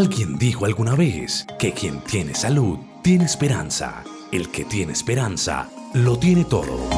[0.00, 4.02] Alguien dijo alguna vez que quien tiene salud tiene esperanza.
[4.32, 6.88] El que tiene esperanza lo tiene todo.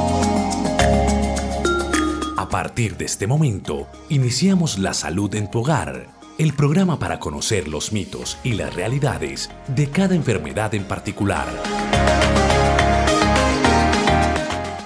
[2.36, 7.66] A partir de este momento, iniciamos La Salud en tu Hogar, el programa para conocer
[7.66, 11.48] los mitos y las realidades de cada enfermedad en particular.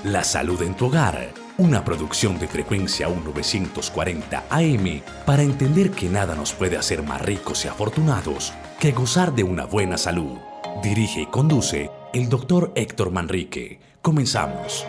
[0.07, 6.37] La Salud en tu Hogar, una producción de frecuencia 1940 AM para entender que nada
[6.37, 10.39] nos puede hacer más ricos y afortunados que gozar de una buena salud.
[10.81, 13.81] Dirige y conduce el doctor Héctor Manrique.
[14.01, 14.87] Comenzamos.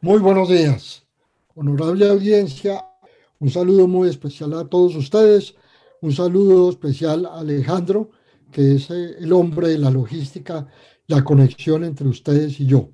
[0.00, 1.06] Muy buenos días,
[1.54, 2.84] honorable audiencia.
[3.38, 5.54] Un saludo muy especial a todos ustedes.
[6.00, 8.10] Un saludo especial a Alejandro,
[8.50, 10.66] que es eh, el hombre de la logística,
[11.06, 12.90] la conexión entre ustedes y yo.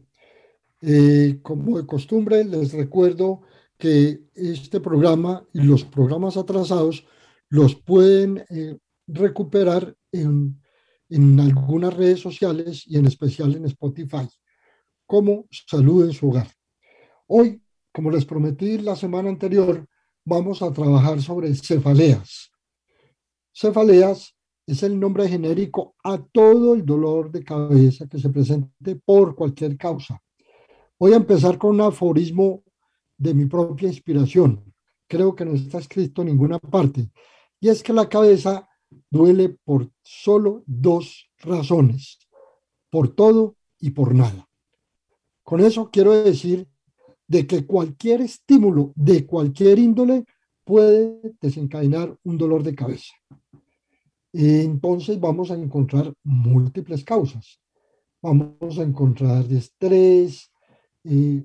[0.81, 3.43] Eh, como de costumbre, les recuerdo
[3.77, 7.07] que este programa y los programas atrasados
[7.49, 10.61] los pueden eh, recuperar en,
[11.09, 14.29] en algunas redes sociales y en especial en Spotify,
[15.07, 16.49] como Salud en su hogar.
[17.27, 19.87] Hoy, como les prometí la semana anterior,
[20.25, 22.51] vamos a trabajar sobre cefaleas.
[23.53, 24.34] Cefaleas
[24.67, 29.77] es el nombre genérico a todo el dolor de cabeza que se presente por cualquier
[29.77, 30.21] causa.
[30.99, 32.63] Voy a empezar con un aforismo
[33.17, 34.73] de mi propia inspiración.
[35.07, 37.11] Creo que no está escrito en ninguna parte.
[37.61, 38.69] Y es que la cabeza
[39.11, 42.19] duele por solo dos razones,
[42.91, 44.49] por todo y por nada.
[45.43, 46.67] Con eso quiero decir
[47.27, 50.25] de que cualquier estímulo de cualquier índole
[50.65, 53.13] puede desencadenar un dolor de cabeza.
[54.37, 57.61] Entonces vamos a encontrar múltiples causas.
[58.21, 60.51] Vamos a encontrar estrés,
[61.05, 61.45] eh,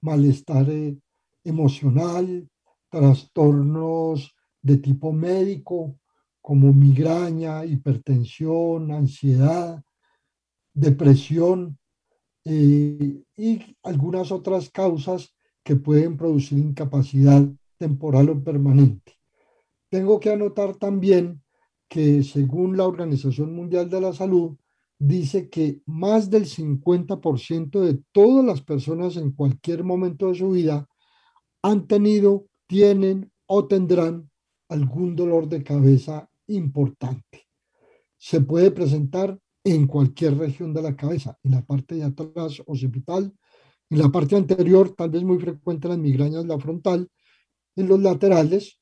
[0.00, 0.96] malestar eh,
[1.42, 2.48] emocional,
[2.88, 5.98] trastornos de tipo médico,
[6.40, 9.82] como migraña, hipertensión, ansiedad,
[10.72, 11.78] depresión
[12.44, 15.34] eh, y algunas otras causas
[15.64, 17.44] que pueden producir incapacidad
[17.76, 19.14] temporal o permanente.
[19.88, 21.42] Tengo que anotar también
[21.90, 24.56] que según la Organización Mundial de la Salud,
[24.96, 30.88] dice que más del 50% de todas las personas en cualquier momento de su vida
[31.62, 34.30] han tenido, tienen o tendrán
[34.68, 37.48] algún dolor de cabeza importante.
[38.16, 43.34] Se puede presentar en cualquier región de la cabeza, en la parte de atrás occipital,
[43.90, 47.08] en la parte anterior, tal vez muy frecuente las migrañas, la frontal,
[47.74, 48.78] en los laterales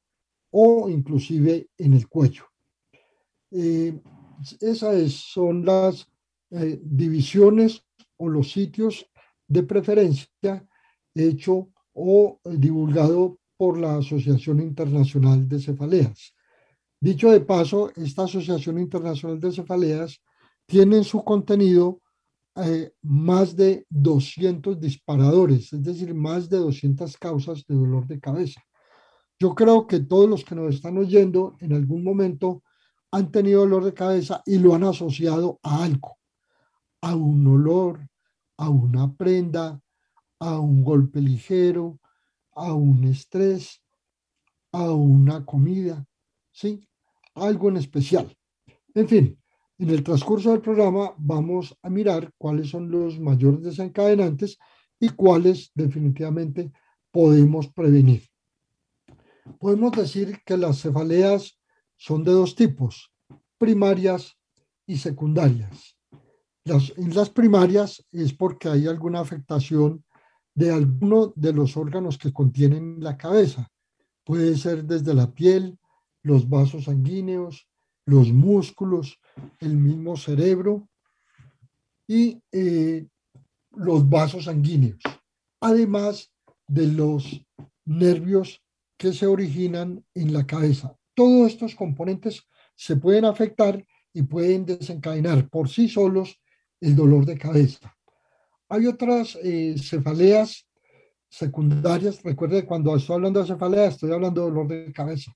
[0.51, 2.45] o inclusive en el cuello.
[3.51, 4.01] Eh,
[4.61, 6.07] esas son las
[6.51, 7.85] eh, divisiones
[8.17, 9.07] o los sitios
[9.47, 10.67] de preferencia
[11.15, 16.35] hecho o divulgado por la Asociación Internacional de Cefaleas.
[17.01, 20.21] Dicho de paso, esta Asociación Internacional de Cefaleas
[20.67, 22.01] tiene en su contenido
[22.57, 28.61] eh, más de 200 disparadores, es decir, más de 200 causas de dolor de cabeza.
[29.39, 32.63] Yo creo que todos los que nos están oyendo en algún momento
[33.11, 36.19] han tenido dolor de cabeza y lo han asociado a algo,
[37.01, 38.09] a un olor,
[38.57, 39.81] a una prenda,
[40.41, 41.99] a un golpe ligero,
[42.53, 43.83] a un estrés,
[44.73, 46.05] a una comida,
[46.53, 46.87] ¿sí?
[47.35, 48.37] Algo en especial.
[48.95, 49.39] En fin,
[49.79, 54.59] en el transcurso del programa vamos a mirar cuáles son los mayores desencadenantes
[54.99, 56.73] y cuáles definitivamente
[57.11, 58.29] podemos prevenir.
[59.59, 61.58] Podemos decir que las cefaleas
[61.99, 63.13] son de dos tipos,
[63.59, 64.37] primarias
[64.87, 65.97] y secundarias.
[66.65, 70.05] Las, en las primarias es porque hay alguna afectación
[70.55, 73.69] de alguno de los órganos que contienen la cabeza.
[74.25, 75.79] Puede ser desde la piel,
[76.23, 77.69] los vasos sanguíneos,
[78.07, 79.19] los músculos,
[79.59, 80.89] el mismo cerebro
[82.07, 83.07] y eh,
[83.73, 85.01] los vasos sanguíneos,
[85.61, 86.33] además
[86.67, 87.45] de los
[87.85, 88.63] nervios
[88.97, 92.45] que se originan en la cabeza todos estos componentes
[92.77, 96.41] se pueden afectar y pueden desencadenar por sí solos
[96.81, 97.93] el dolor de cabeza.
[98.69, 100.69] Hay otras eh, cefaleas
[101.29, 102.23] secundarias.
[102.23, 105.33] Recuerde, cuando estoy hablando de cefalea, estoy hablando de dolor de cabeza.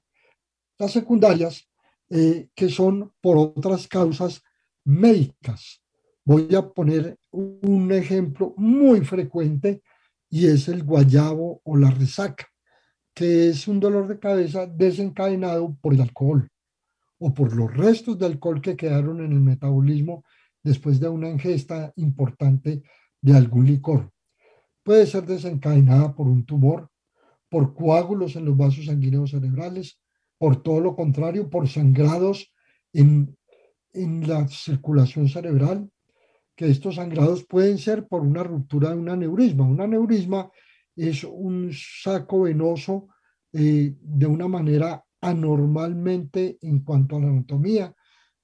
[0.79, 1.69] Las secundarias,
[2.09, 4.41] eh, que son por otras causas
[4.85, 5.83] médicas.
[6.25, 9.83] Voy a poner un ejemplo muy frecuente
[10.31, 12.52] y es el guayabo o la resaca
[13.15, 16.49] que es un dolor de cabeza desencadenado por el alcohol
[17.19, 20.25] o por los restos de alcohol que quedaron en el metabolismo
[20.63, 22.83] después de una ingesta importante
[23.21, 24.11] de algún licor.
[24.83, 26.89] Puede ser desencadenada por un tumor,
[27.49, 30.01] por coágulos en los vasos sanguíneos cerebrales,
[30.39, 32.53] por todo lo contrario, por sangrados
[32.93, 33.37] en,
[33.93, 35.89] en la circulación cerebral,
[36.57, 39.65] que estos sangrados pueden ser por una ruptura de un aneurisma.
[39.65, 40.51] Un aneurisma
[40.97, 43.09] es un saco venoso
[43.53, 47.95] eh, de una manera anormalmente en cuanto a la anatomía.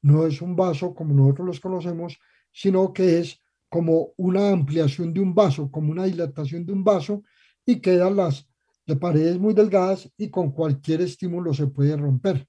[0.03, 2.19] No es un vaso como nosotros los conocemos,
[2.53, 7.23] sino que es como una ampliación de un vaso, como una dilatación de un vaso
[7.67, 8.49] y quedan las,
[8.87, 12.49] las paredes muy delgadas y con cualquier estímulo se puede romper.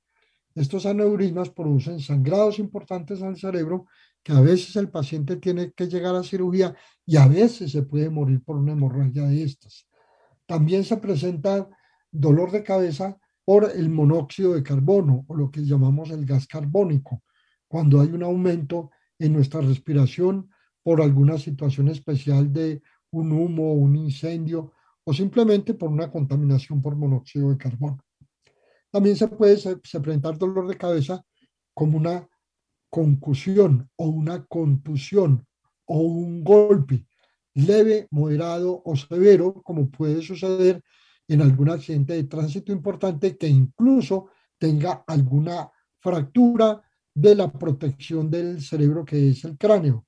[0.55, 3.85] Estos aneurismas producen sangrados importantes al cerebro
[4.23, 6.75] que a veces el paciente tiene que llegar a cirugía
[7.05, 9.88] y a veces se puede morir por una hemorragia de estas.
[10.49, 11.69] También se presenta
[12.11, 13.15] dolor de cabeza
[13.45, 17.21] por el monóxido de carbono o lo que llamamos el gas carbónico,
[17.67, 20.49] cuando hay un aumento en nuestra respiración
[20.81, 22.81] por alguna situación especial de
[23.11, 24.73] un humo, un incendio
[25.03, 27.99] o simplemente por una contaminación por monóxido de carbono.
[28.89, 31.23] También se puede presentar dolor de cabeza
[31.75, 32.27] como una
[32.89, 35.45] concusión o una contusión
[35.85, 37.05] o un golpe
[37.53, 40.83] leve, moderado o severo, como puede suceder
[41.27, 45.69] en algún accidente de tránsito importante que incluso tenga alguna
[45.99, 46.81] fractura
[47.13, 50.05] de la protección del cerebro que es el cráneo,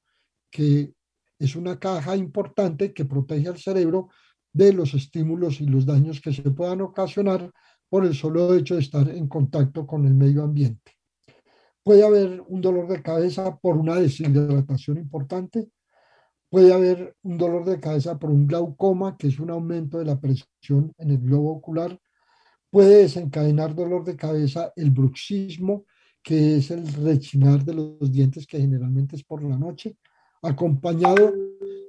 [0.50, 0.94] que
[1.38, 4.10] es una caja importante que protege al cerebro
[4.54, 7.52] de los estímulos y los daños que se puedan ocasionar
[7.90, 10.94] por el solo hecho de estar en contacto con el medio ambiente.
[11.84, 15.68] Puede haber un dolor de cabeza por una deshidratación importante,
[16.52, 20.20] puede haber un dolor de cabeza por un glaucoma, que es un aumento de la
[20.20, 21.98] presión en el globo ocular,
[22.70, 25.86] puede desencadenar dolor de cabeza el bruxismo,
[26.22, 29.96] que es el rechinar de los dientes que generalmente es por la noche,
[30.42, 31.32] acompañado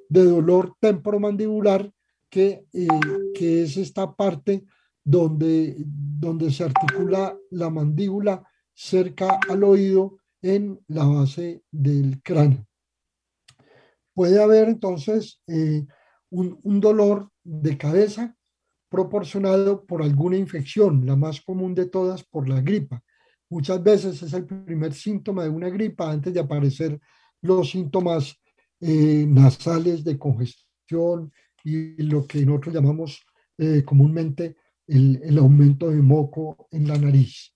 [0.09, 1.91] de dolor temporomandibular,
[2.31, 2.87] que, eh,
[3.35, 4.64] que es esta parte
[5.03, 12.64] donde, donde se articula la mandíbula cerca al oído en la base del cráneo.
[14.14, 15.87] Puede haber entonces eh,
[16.31, 18.37] un, dolor de cabeza
[18.88, 23.03] proporcionado por alguna infección, la más común de todas por la gripa.
[23.49, 27.00] Muchas veces es el primer síntoma de una gripa antes de aparecer
[27.41, 28.37] los síntomas
[28.81, 31.32] eh, nasales de congestión
[31.64, 33.25] y lo que nosotros llamamos
[33.59, 34.56] eh, comúnmente
[34.87, 37.55] el, aumento de moco en la nariz.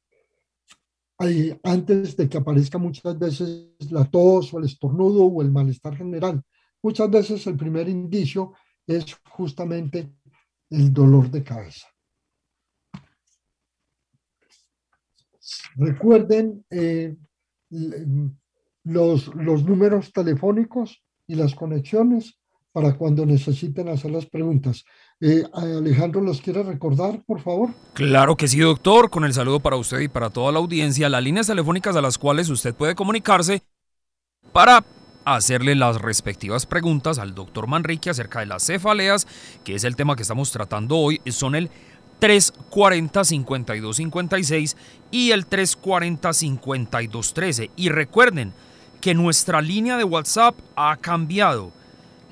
[1.62, 6.42] Antes de que aparezca muchas veces la tos o el estornudo o el malestar general,
[6.82, 8.52] muchas veces el primer indicio
[8.86, 10.12] es justamente
[10.70, 11.86] el dolor de cabeza.
[15.76, 17.16] Recuerden eh,
[18.84, 22.38] los, los números telefónicos y las conexiones
[22.72, 24.84] para cuando necesiten hacer las preguntas.
[25.20, 27.70] Eh, Alejandro, ¿los quiere recordar, por favor?
[27.94, 29.10] Claro que sí, doctor.
[29.10, 32.18] Con el saludo para usted y para toda la audiencia, las líneas telefónicas a las
[32.18, 33.62] cuales usted puede comunicarse
[34.52, 34.84] para
[35.24, 39.26] hacerle las respectivas preguntas al doctor Manrique acerca de las cefaleas,
[39.64, 41.70] que es el tema que estamos tratando hoy, son el
[42.20, 44.76] 340-5256
[45.10, 47.70] y el 340-5213.
[47.74, 48.52] Y recuerden,
[49.06, 51.70] que nuestra línea de WhatsApp ha cambiado.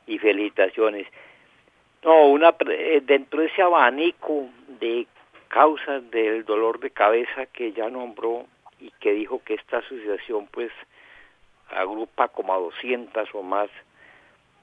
[0.07, 1.07] y felicitaciones.
[2.03, 4.49] No, una eh, dentro de ese abanico
[4.81, 5.07] de
[5.49, 8.47] causas del dolor de cabeza que ya nombró
[8.81, 10.71] y que dijo que esta asociación pues
[11.71, 13.69] agrupa como a 200 o más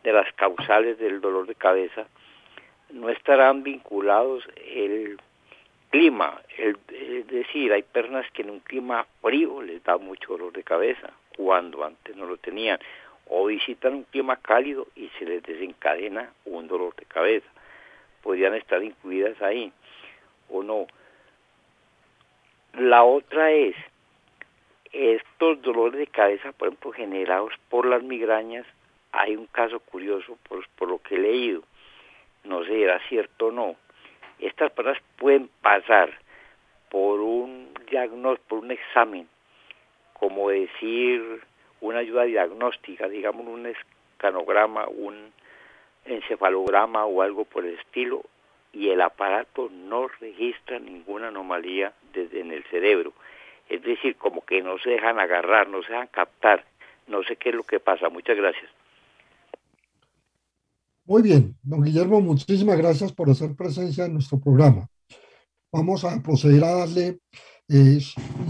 [0.04, 2.08] de las causales del dolor de cabeza,
[2.92, 5.18] no estarán vinculados el
[5.90, 6.76] clima, es
[7.28, 11.84] decir, hay personas que en un clima frío les da mucho dolor de cabeza, cuando
[11.86, 12.80] antes no lo tenían,
[13.36, 17.48] o visitan un clima cálido y se les desencadena un dolor de cabeza.
[18.22, 19.74] Podrían estar incluidas ahí
[20.50, 20.86] o no.
[22.74, 23.76] La otra es
[24.92, 28.68] estos dolores de cabeza, por ejemplo, generados por las migrañas,
[29.12, 31.64] hay un caso curioso por, lo que he leído,
[32.44, 33.76] no sé era cierto o no.
[34.38, 36.20] Estas personas pueden pasar
[36.92, 39.28] por un diagnóstico, por un examen,
[40.14, 41.42] como decir
[41.84, 45.32] una ayuda diagnóstica, digamos un escanograma, un
[46.06, 48.24] encefalograma o algo por el estilo,
[48.72, 53.14] y el aparato no registra ninguna anomalía desde en el cerebro.
[53.70, 56.66] Es decir, como que no se dejan agarrar, no se dejan captar.
[57.08, 58.10] No sé qué es lo que pasa.
[58.10, 58.70] Muchas gracias.
[61.06, 64.88] Muy bien, don Guillermo, muchísimas gracias por hacer presencia en nuestro programa.
[65.72, 67.20] Vamos a proceder a darle
[67.68, 68.00] eh,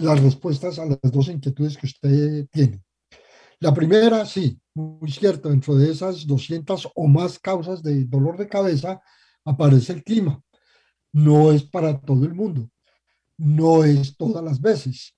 [0.01, 2.79] las respuestas a las dos inquietudes que usted tiene.
[3.63, 8.49] La primera, sí, muy cierto, dentro de esas 200 o más causas de dolor de
[8.49, 9.01] cabeza
[9.45, 10.43] aparece el clima.
[11.13, 12.69] No es para todo el mundo,
[13.37, 15.15] no es todas las veces,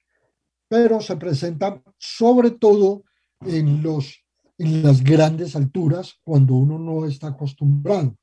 [0.67, 3.05] pero se presenta sobre todo
[3.41, 4.23] en, los,
[4.59, 8.15] en las grandes alturas cuando uno no está acostumbrado.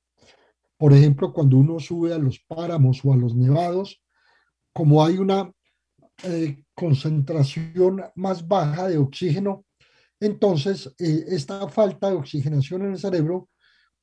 [0.76, 4.00] Por ejemplo, cuando uno sube a los páramos o a los nevados,
[4.72, 5.50] como hay una
[6.22, 9.64] eh, concentración más baja de oxígeno,
[10.22, 13.48] entonces eh, esta falta de oxigenación en el cerebro,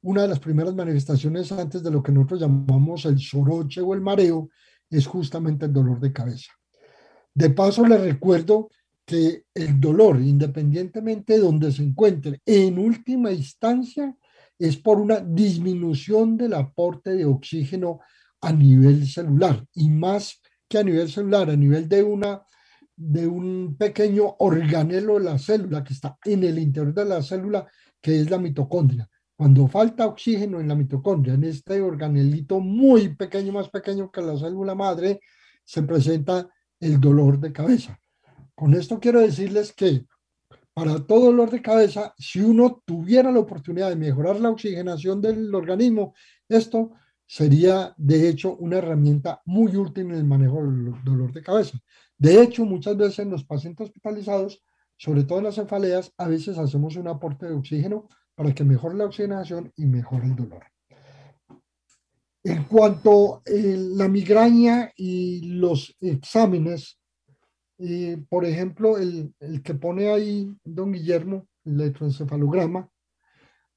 [0.02, 4.02] una de las primeras manifestaciones antes de lo que nosotros llamamos el soroche o el
[4.02, 4.50] mareo,
[4.90, 6.52] es justamente el dolor de cabeza.
[7.34, 8.70] De paso, le recuerdo
[9.06, 14.16] que el dolor, independientemente de donde se encuentre, en última instancia,
[14.58, 18.02] es por una disminución del aporte de oxígeno
[18.42, 22.42] a nivel celular y más que a nivel celular, a nivel de una
[23.00, 27.66] de un pequeño organelo de la célula que está en el interior de la célula,
[28.02, 29.10] que es la mitocondria.
[29.38, 34.38] Cuando falta oxígeno en la mitocondria, en este organelito muy pequeño, más pequeño que la
[34.38, 35.22] célula madre,
[35.64, 37.98] se presenta el dolor de cabeza.
[38.54, 40.06] Con esto quiero decirles que
[40.74, 45.56] para todo dolor de cabeza, si uno tuviera la oportunidad de mejorar la oxigenación del
[45.56, 46.14] organismo,
[46.50, 46.92] esto
[47.26, 51.80] sería de hecho una herramienta muy útil en el manejo del dolor de cabeza.
[52.20, 54.62] De hecho, muchas veces en los pacientes hospitalizados,
[54.98, 58.96] sobre todo en las cefaleas, a veces hacemos un aporte de oxígeno para que mejore
[58.96, 60.64] la oxigenación y mejore el dolor.
[62.44, 67.00] En cuanto a eh, la migraña y los exámenes,
[67.78, 69.34] eh, por ejemplo, el,
[69.64, 72.90] que pone ahí don Guillermo, el electroencefalograma,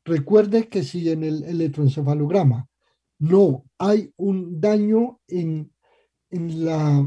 [0.04, 2.68] recuerde que si en el electroencefalograma
[3.20, 5.72] no hay un daño en,
[6.30, 7.04] la,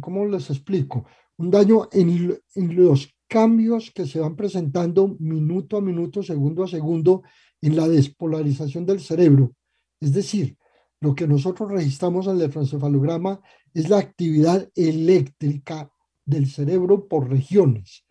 [0.00, 1.06] ¿cómo les explico?
[1.38, 2.40] Un daño en,
[2.76, 7.22] los cambios que se van presentando minuto a minuto, segundo a segundo,
[7.60, 9.54] en la despolarización del cerebro.
[10.00, 10.56] Es decir,
[11.00, 13.40] lo que nosotros registramos en el electroencefalograma
[13.74, 15.90] es la actividad eléctrica
[16.24, 18.04] del cerebro por regiones.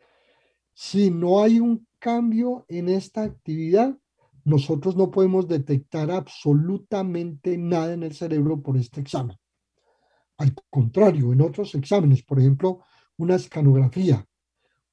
[0.73, 3.97] Si no hay un cambio en esta actividad,
[4.43, 9.37] nosotros no podemos detectar absolutamente nada en el cerebro por este examen.
[10.37, 12.79] Al contrario, en otros exámenes, por ejemplo,
[13.17, 14.25] una escanografía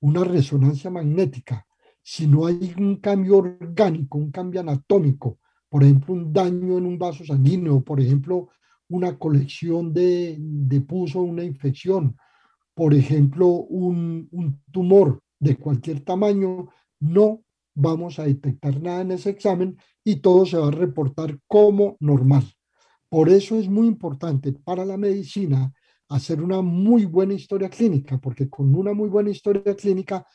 [0.03, 1.67] una resonancia magnética,
[2.03, 6.99] si no hay un cambio orgánico, un cambio anatómico, por ejemplo, un daño en un
[6.99, 8.49] vaso sanguíneo, por ejemplo,
[8.89, 10.85] una colección de, de
[11.15, 12.17] una infección,
[12.75, 16.69] por ejemplo, un tumor de cualquier tamaño,
[17.01, 17.43] no
[17.75, 22.45] vamos a detectar nada en ese examen y todo se va a reportar como normal.
[23.13, 25.71] Por eso es muy importante para la medicina
[26.09, 30.27] hacer una muy buena historia clínica, porque con una muy buena historia clínica,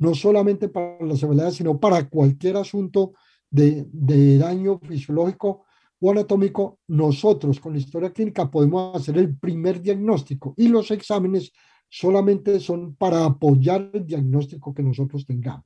[0.00, 3.14] no solamente para la severidad, sino para cualquier asunto
[3.48, 5.64] de, de daño fisiológico
[5.98, 11.52] o anatómico, nosotros con la historia clínica podemos hacer el primer diagnóstico y los exámenes
[11.88, 15.64] solamente son para apoyar el diagnóstico que nosotros tengamos.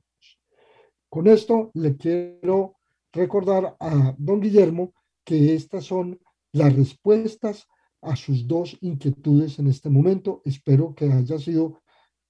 [1.09, 2.77] Con esto le quiero
[3.11, 4.93] recordar a don Guillermo
[5.25, 6.17] que estas son
[6.53, 7.67] las respuestas
[8.01, 10.41] a sus dos inquietudes en este momento.
[10.45, 11.81] Espero que haya sido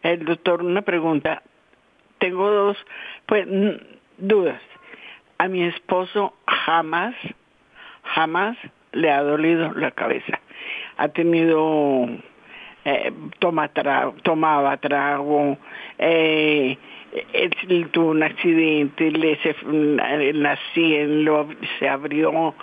[0.02, 1.42] El doctor, una pregunta.
[2.18, 2.76] Tengo dos,
[3.26, 3.46] pues,
[4.18, 4.60] dudas.
[5.38, 7.14] A mi esposo jamás,
[8.02, 8.56] jamás
[8.92, 10.38] le ha dolido la cabeza.
[10.96, 12.06] Ha tenido
[12.84, 13.70] eh, toma
[14.22, 15.58] tomaba trago,
[15.98, 16.76] eh,
[17.32, 19.54] él tuvo un accidente, le se,
[20.34, 22.54] nací, lo, se abrió,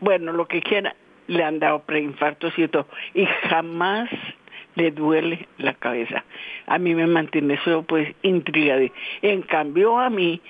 [0.00, 0.94] bueno, lo que quiera,
[1.26, 4.10] le han dado preinfartos y todo, y jamás
[4.74, 6.24] le duele la cabeza.
[6.66, 8.82] A mí me mantiene eso pues intrigada.
[9.22, 10.40] En cambio a mí,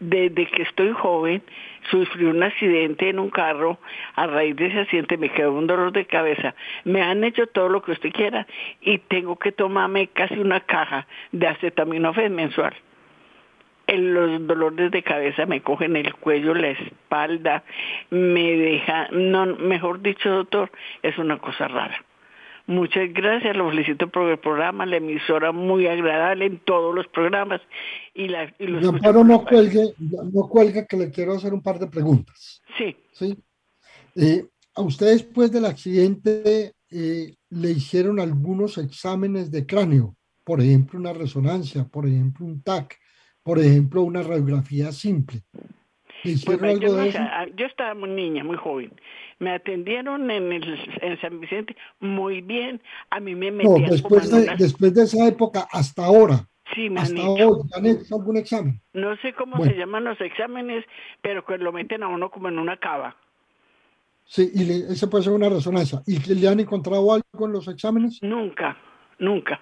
[0.00, 1.42] desde que estoy joven,
[1.90, 3.78] sufrí un accidente en un carro,
[4.14, 6.54] a raíz de ese accidente me quedó un dolor de cabeza.
[6.84, 8.46] Me han hecho todo lo que usted quiera
[8.80, 12.74] y tengo que tomarme casi una caja de acetaminofén mensual.
[13.88, 17.62] los dolores de cabeza me cogen el cuello, la espalda,
[18.10, 20.70] me deja, no, mejor dicho doctor,
[21.02, 22.02] es una cosa rara.
[22.72, 27.60] Muchas gracias, lo felicito por el programa, la emisora muy agradable en todos los programas.
[28.14, 31.86] Y, la, y los no cuelgue, no cuelgue que le quiero hacer un par de
[31.86, 32.62] preguntas.
[32.78, 32.96] Sí.
[33.12, 33.36] ¿Sí?
[34.16, 40.98] Eh, a usted después del accidente eh, le hicieron algunos exámenes de cráneo, por ejemplo
[40.98, 42.98] una resonancia, por ejemplo un TAC,
[43.42, 45.42] por ejemplo una radiografía simple.
[46.22, 46.44] Pues,
[47.56, 48.92] yo, estaba muy niña, muy joven.
[49.40, 52.80] Me atendieron en, el, en San Vicente muy bien.
[53.10, 56.46] A mí me metían no, después, de, después de esa época hasta ahora.
[56.74, 58.80] Sí, me hasta han Ahora, ¿han hecho algún examen?
[58.92, 60.84] No sé cómo se llaman los exámenes,
[61.20, 63.16] pero que lo meten a uno como en una cava.
[64.24, 66.02] Sí, y ese puede ser una resonancia.
[66.06, 68.22] ¿Y le han encontrado algo en los exámenes?
[68.22, 68.76] Nunca,
[69.18, 69.60] nunca.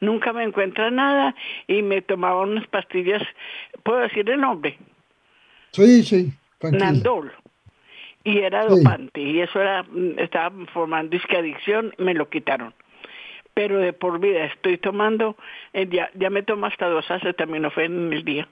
[0.00, 1.34] Nunca me encuentra nada
[1.68, 3.22] y me tomaba unas pastillas,
[3.84, 4.76] ¿puedo decir el nombre?
[5.72, 6.32] Sí, sí.
[6.70, 7.32] Nandol.
[8.24, 9.20] Y era dopante.
[9.20, 9.84] Y eso era,
[10.18, 12.72] estaba formando adicción, me lo quitaron.
[13.54, 15.36] Pero de por vida estoy tomando,
[15.72, 17.10] eh, ya, ya me tomo hasta dos
[17.70, 18.48] fue en el día.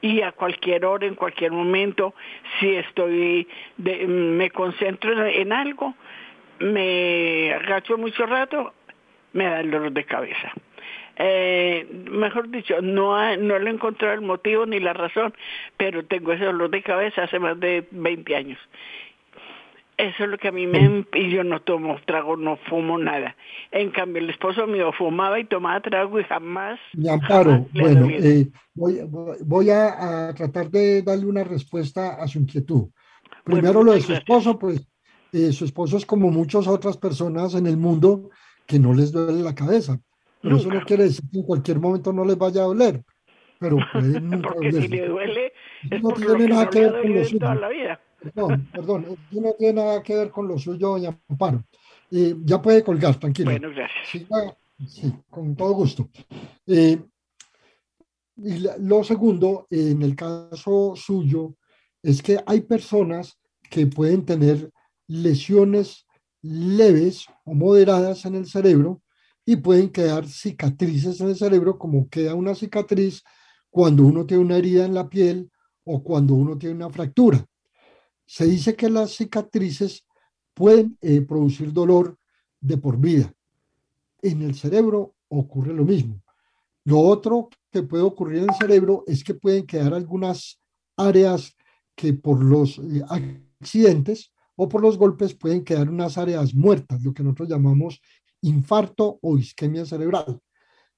[0.00, 2.14] Y a cualquier hora, en cualquier momento,
[2.58, 5.94] si estoy, me concentro en algo,
[6.58, 8.74] me agacho mucho rato,
[9.32, 10.52] me da el dolor de cabeza
[11.16, 15.34] eh, mejor dicho, no, no le encontré el motivo ni la razón,
[15.76, 18.58] pero tengo ese dolor de cabeza hace más de 20 años.
[19.96, 21.06] Eso es lo que a mí me...
[21.14, 23.36] Y yo no tomo trago, no fumo nada.
[23.70, 26.80] En cambio, el esposo mío fumaba y tomaba trago y jamás...
[26.94, 27.66] Me amparo.
[27.72, 29.00] bueno, eh, voy,
[29.44, 32.88] voy a, tratar de darle una respuesta a su inquietud.
[33.44, 34.84] Primero lo de su esposo, pues
[35.32, 38.30] eh, su esposo es como muchas otras personas en el mundo
[38.66, 40.00] que no les duele la cabeza.
[40.44, 43.02] Pero eso no quiere decir que en cualquier momento no les vaya a doler.
[43.58, 45.52] Pero puede nunca Porque si le duele,
[45.90, 47.54] es no tiene nada que ver con lo suyo.
[47.54, 48.00] La vida.
[48.20, 51.64] Perdón, perdón, no tiene nada que ver con lo suyo, doña Amparo.
[52.10, 53.50] Eh, ya puede colgar, tranquilo.
[53.50, 54.26] Bueno, gracias.
[54.86, 56.10] Sí, con todo gusto.
[56.66, 56.98] Eh,
[58.36, 61.56] y lo segundo, en el caso suyo,
[62.02, 63.38] es que hay personas
[63.70, 64.70] que pueden tener
[65.06, 66.06] lesiones
[66.42, 69.00] leves o moderadas en el cerebro
[69.46, 73.22] y pueden quedar cicatrices en el cerebro, como queda una cicatriz
[73.70, 75.50] cuando uno tiene una herida en la piel
[75.84, 77.44] o cuando uno tiene una fractura.
[78.26, 80.06] Se dice que las cicatrices
[80.54, 82.16] pueden eh, producir dolor
[82.60, 83.32] de por vida.
[84.22, 86.22] En el cerebro ocurre lo mismo.
[86.84, 90.60] Lo otro que puede ocurrir en el cerebro es que pueden quedar algunas
[90.96, 91.54] áreas
[91.94, 93.02] que por los eh,
[93.60, 98.00] accidentes o por los golpes pueden quedar unas áreas muertas, lo que nosotros llamamos
[98.44, 100.40] infarto o isquemia cerebral.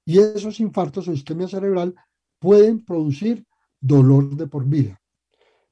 [0.05, 1.95] Y esos infartos o isquemia cerebral
[2.39, 3.45] pueden producir
[3.81, 5.01] dolor de por vida.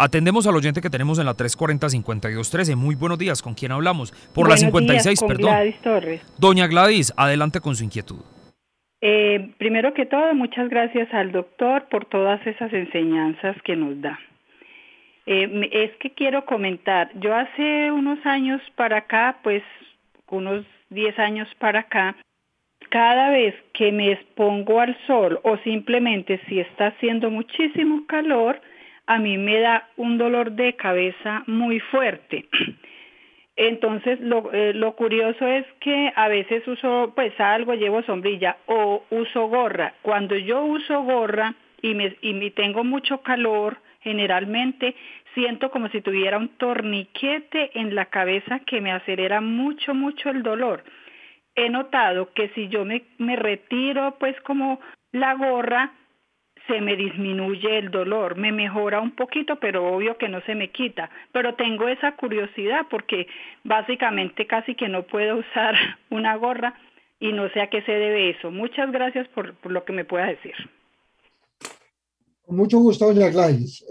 [0.03, 2.75] Atendemos al oyente que tenemos en la 340-5213.
[2.75, 4.13] Muy buenos días, ¿con quién hablamos?
[4.35, 5.51] Por la 56, perdón.
[5.51, 6.23] Gladys Torres.
[6.39, 8.21] Doña Gladys, adelante con su inquietud.
[9.03, 14.19] Eh, primero que todo, muchas gracias al doctor por todas esas enseñanzas que nos da.
[15.27, 19.63] Eh, es que quiero comentar, yo hace unos años para acá, pues
[20.31, 22.17] unos 10 años para acá,
[22.89, 28.63] cada vez que me expongo al sol o simplemente si está haciendo muchísimo calor,
[29.11, 32.46] a mí me da un dolor de cabeza muy fuerte.
[33.57, 39.03] Entonces, lo, eh, lo, curioso es que a veces uso, pues algo, llevo sombrilla o
[39.11, 39.94] uso gorra.
[40.03, 44.94] Cuando yo uso gorra y me, y me tengo mucho calor, generalmente
[45.35, 50.44] siento como si tuviera un torniquete en la cabeza que me acelera mucho, mucho el
[50.44, 50.85] dolor.
[51.57, 54.79] He notado que si yo me, me retiro pues como
[55.11, 55.94] la gorra,
[56.70, 60.70] se me disminuye el dolor, me mejora un poquito, pero obvio que no se me
[60.70, 61.11] quita.
[61.33, 63.26] Pero tengo esa curiosidad porque
[63.64, 65.74] básicamente casi que no puedo usar
[66.11, 66.74] una gorra
[67.18, 68.50] y no sé a qué se debe eso.
[68.50, 70.54] Muchas gracias por, por lo que me pueda decir.
[72.42, 73.85] Con mucho gusto, doña Gladys.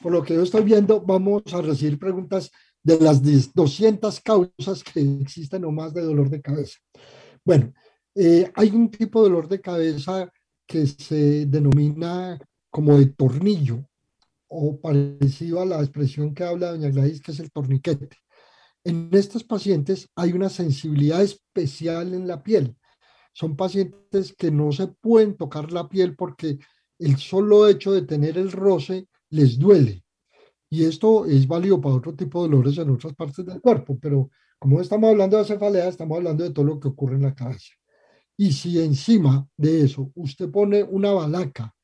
[0.00, 2.50] por, lo que yo estoy viendo, vamos a recibir preguntas
[2.82, 3.22] de las
[3.54, 6.78] 200 causas que existen o más de dolor de cabeza.
[7.44, 7.72] Bueno,
[8.14, 10.30] eh, hay un tipo de dolor de cabeza
[10.66, 12.38] que se denomina
[12.70, 13.86] como de tornillo
[14.48, 18.08] o parecido a la expresión que habla doña Gladys, que es el torniquete.
[18.84, 22.76] En estos pacientes hay una sensibilidad especial en la piel.
[23.32, 26.58] Son pacientes que no se pueden tocar la piel porque
[26.98, 30.04] el solo hecho de tener el roce les duele.
[30.70, 34.30] Y esto es válido para otro tipo de dolores en otras partes del cuerpo, pero
[34.58, 37.74] como estamos hablando de cefalea, estamos hablando de todo lo que ocurre en la cabeza.
[38.36, 41.74] Y si encima de eso usted pone una balaca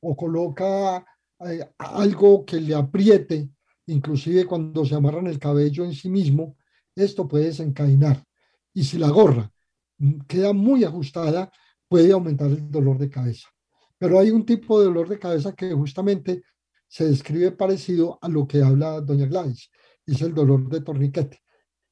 [0.00, 1.04] o coloca
[1.40, 3.48] eh, algo que le apriete,
[3.86, 6.56] inclusive cuando se amarran el cabello en sí mismo,
[6.94, 8.22] esto puede desencadenar.
[8.72, 9.50] Y si la gorra
[10.28, 11.50] queda muy ajustada,
[11.88, 13.48] puede aumentar el dolor de cabeza.
[13.98, 16.42] Pero hay un tipo de dolor de cabeza que justamente
[16.86, 19.70] se describe parecido a lo que habla doña Gladys,
[20.06, 21.40] es el dolor de torniquete.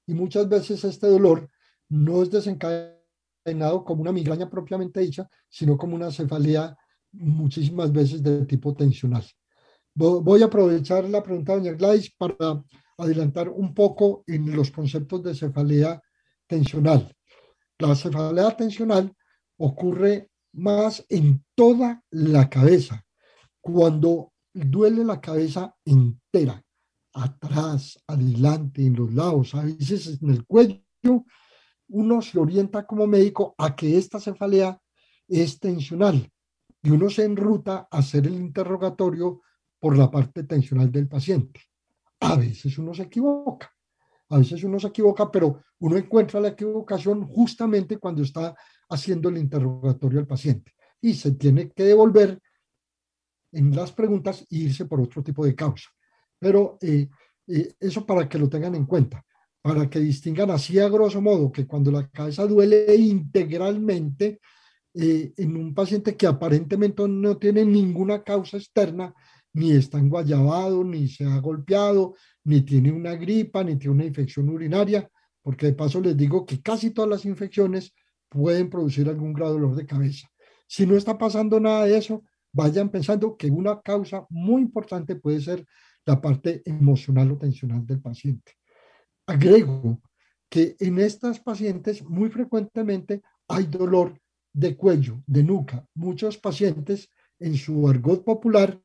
[0.06, 1.48] Y muchas veces este dolor
[1.88, 3.01] no es desencadenado
[3.84, 6.76] como una migraña propiamente dicha, sino como una cefalea
[7.12, 9.24] muchísimas veces de tipo tensional.
[9.94, 12.62] Voy a aprovechar la pregunta de doña Gladys para
[12.96, 16.00] adelantar un poco en los conceptos de cefalea
[16.46, 17.14] tensional.
[17.78, 19.14] La cefalea tensional
[19.58, 23.04] ocurre más en toda la cabeza,
[23.60, 26.62] cuando duele la cabeza entera,
[27.14, 31.24] atrás, adelante, en los lados, a veces en el cuello
[31.92, 34.80] uno se orienta como médico a que esta cefalea
[35.28, 36.30] es tensional
[36.82, 39.42] y uno se enruta a hacer el interrogatorio
[39.78, 41.60] por la parte tensional del paciente.
[42.20, 43.70] A veces uno se equivoca,
[44.30, 48.54] a veces uno se equivoca, pero uno encuentra la equivocación justamente cuando está
[48.88, 52.40] haciendo el interrogatorio al paciente y se tiene que devolver
[53.52, 55.90] en las preguntas e irse por otro tipo de causa.
[56.38, 57.08] Pero eh,
[57.48, 59.22] eh, eso para que lo tengan en cuenta
[59.62, 64.40] para que distingan así a grosso modo que cuando la cabeza duele integralmente
[64.94, 69.14] eh, en un paciente que aparentemente no tiene ninguna causa externa,
[69.54, 74.48] ni está enguayabado, ni se ha golpeado, ni tiene una gripa, ni tiene una infección
[74.48, 75.08] urinaria,
[75.42, 77.94] porque de paso les digo que casi todas las infecciones
[78.28, 80.28] pueden producir algún grado de dolor de cabeza.
[80.66, 85.40] Si no está pasando nada de eso, vayan pensando que una causa muy importante puede
[85.40, 85.64] ser
[86.04, 88.52] la parte emocional o tensional del paciente.
[89.32, 90.00] Agrego
[90.48, 94.20] que en estas pacientes muy frecuentemente hay dolor
[94.52, 95.86] de cuello, de nuca.
[95.94, 98.78] Muchos pacientes en su argot popular,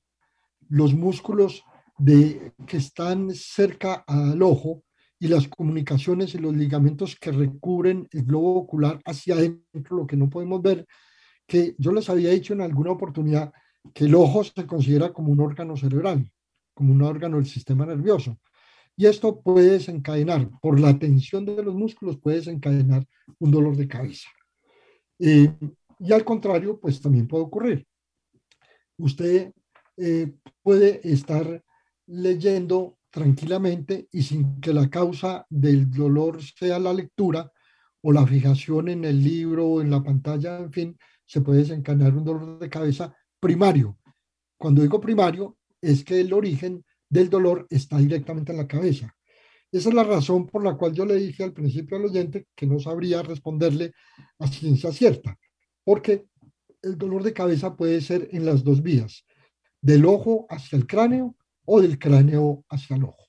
[0.69, 1.63] los músculos
[1.97, 4.83] de, que están cerca al ojo
[5.19, 10.17] y las comunicaciones y los ligamentos que recubren el globo ocular hacia adentro, lo que
[10.17, 10.85] no podemos ver,
[11.47, 13.51] que yo les había dicho en alguna oportunidad
[13.93, 16.29] que el ojo se considera como un órgano cerebral,
[16.73, 18.37] como un órgano del sistema nervioso.
[18.95, 23.05] Y esto puede desencadenar, por la tensión de los músculos, puede desencadenar
[23.39, 24.27] un dolor de cabeza.
[25.19, 25.53] Eh,
[25.99, 27.87] y al contrario, pues también puede ocurrir.
[28.97, 29.51] Usted
[29.97, 31.63] eh, puede estar
[32.07, 37.51] leyendo tranquilamente y sin que la causa del dolor sea la lectura
[38.01, 42.13] o la fijación en el libro o en la pantalla, en fin, se puede desencadenar
[42.15, 43.97] un dolor de cabeza primario.
[44.57, 49.13] Cuando digo primario, es que el origen del dolor está directamente en la cabeza.
[49.71, 52.65] Esa es la razón por la cual yo le dije al principio al oyente que
[52.65, 53.93] no sabría responderle
[54.39, 55.37] a ciencia cierta,
[55.83, 56.25] porque
[56.81, 59.25] el dolor de cabeza puede ser en las dos vías,
[59.81, 61.35] del ojo hacia el cráneo
[61.67, 63.27] o del cráneo hacia el ojo.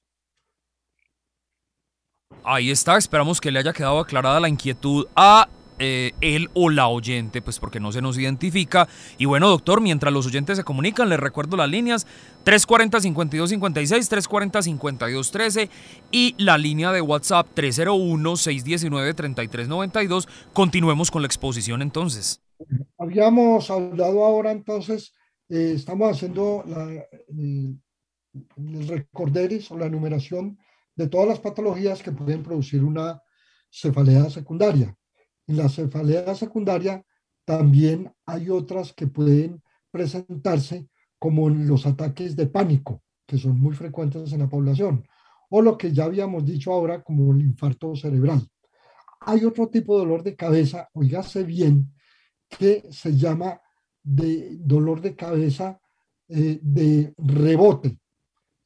[2.44, 5.48] Ahí está, esperamos que le haya quedado aclarada la inquietud a
[5.80, 8.88] eh, él o la oyente, pues porque no se nos identifica.
[9.18, 12.06] Y bueno, doctor, mientras los oyentes se comunican, les recuerdo las líneas
[12.44, 15.68] 340-5256, 340-5213
[16.10, 20.28] y la línea de WhatsApp 301-619-3392.
[20.52, 22.40] Continuemos con la exposición entonces.
[22.98, 25.14] Habíamos hablado ahora entonces,
[25.48, 27.06] eh, estamos haciendo la, eh,
[28.34, 30.58] el recorderis o la numeración
[30.94, 33.22] de todas las patologías que pueden producir una
[33.70, 34.96] cefalea secundaria.
[35.46, 37.04] En la cefalea secundaria
[37.44, 40.88] también hay otras que pueden presentarse
[41.18, 45.06] como los ataques de pánico, que son muy frecuentes en la población,
[45.50, 48.46] o lo que ya habíamos dicho ahora como el infarto cerebral.
[49.20, 51.92] Hay otro tipo de dolor de cabeza, oígase bien,
[52.48, 53.60] que se llama
[54.02, 55.80] de dolor de cabeza
[56.28, 57.98] eh, de rebote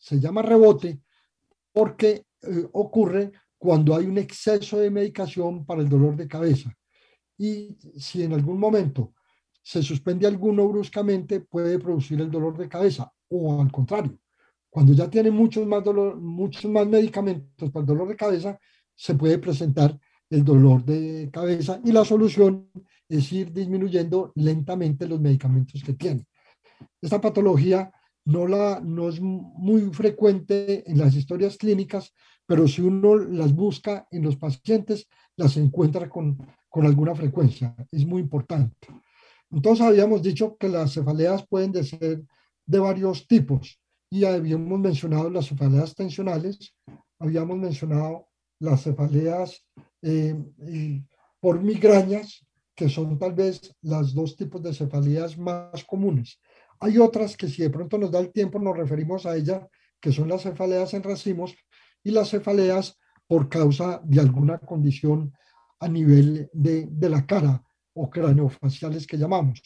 [0.03, 1.01] se llama rebote
[1.73, 6.77] porque eh, ocurre cuando hay un exceso de medicación para el dolor de cabeza.
[7.39, 9.15] Y si en algún momento
[9.63, 13.13] se suspende alguno bruscamente, puede producir el dolor de cabeza.
[13.29, 14.19] O al contrario,
[14.69, 18.59] cuando ya tiene muchos más, dolor, muchos más medicamentos para el dolor de cabeza,
[18.97, 19.97] se puede presentar
[20.29, 22.71] el dolor de cabeza y la solución
[23.09, 26.27] es ir disminuyendo lentamente los medicamentos que tiene.
[27.01, 27.93] Esta patología
[28.25, 32.13] no, la, no es muy frecuente en las historias clínicas,
[32.47, 37.75] pero si uno las busca en los pacientes, las encuentra con, con alguna frecuencia.
[37.91, 38.89] Es muy importante.
[39.51, 42.23] Entonces habíamos dicho que las cefaleas pueden de ser
[42.65, 43.79] de varios tipos
[44.11, 46.75] y habíamos mencionado las cefaleas tensionales,
[47.19, 49.67] habíamos mencionado las cefaleas
[50.03, 50.35] eh,
[51.41, 56.41] por migrañas, que son tal vez las dos tipos de cefaleas más comunes.
[56.83, 59.63] Hay otras que si de pronto nos da el tiempo nos referimos a ellas,
[60.01, 61.55] que son las cefaleas en racimos
[62.03, 65.33] y las cefaleas por causa de alguna condición
[65.79, 67.63] a nivel de, de la cara
[67.95, 69.63] o craneofaciales que llamamos.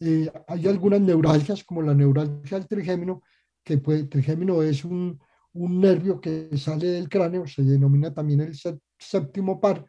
[0.00, 3.22] Eh, hay algunas neuralgias como la neuralgia del trigémino,
[3.62, 5.20] que puede, trigémino es un,
[5.52, 8.54] un nervio que sale del cráneo, se denomina también el
[8.98, 9.84] séptimo par,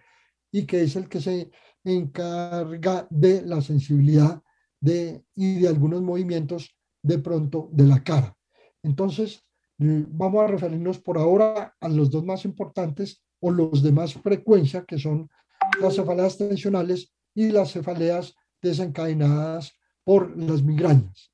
[0.52, 1.50] y que es el que se
[1.86, 4.42] encarga de la sensibilidad
[4.80, 8.36] de, y de algunos movimientos de pronto de la cara.
[8.84, 9.44] Entonces,
[9.80, 14.14] eh, vamos a referirnos por ahora a los dos más importantes o los de más
[14.14, 15.30] frecuencia, que son
[15.82, 21.32] las cefaleas tensionales y las cefaleas desencadenadas por las migrañas.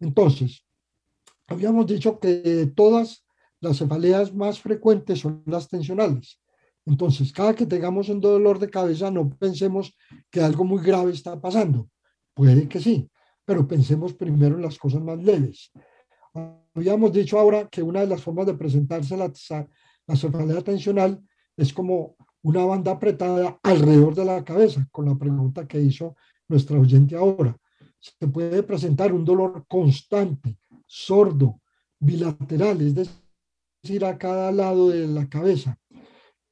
[0.00, 0.64] Entonces,
[1.46, 3.24] habíamos dicho que todas
[3.60, 6.40] las cefaleas más frecuentes son las tensionales.
[6.84, 9.96] Entonces, cada que tengamos un dolor de cabeza, no pensemos
[10.30, 11.88] que algo muy grave está pasando
[12.36, 13.10] Puede que sí,
[13.46, 15.72] pero pensemos primero en las cosas más leves.
[16.74, 19.32] Habíamos dicho ahora que una de las formas de presentarse la,
[20.06, 21.18] la cefalea tensional
[21.56, 26.14] es como una banda apretada alrededor de la cabeza, con la pregunta que hizo
[26.46, 27.56] nuestra oyente ahora.
[27.98, 31.62] Se puede presentar un dolor constante, sordo,
[31.98, 32.94] bilateral, es
[33.82, 35.78] decir, a cada lado de la cabeza,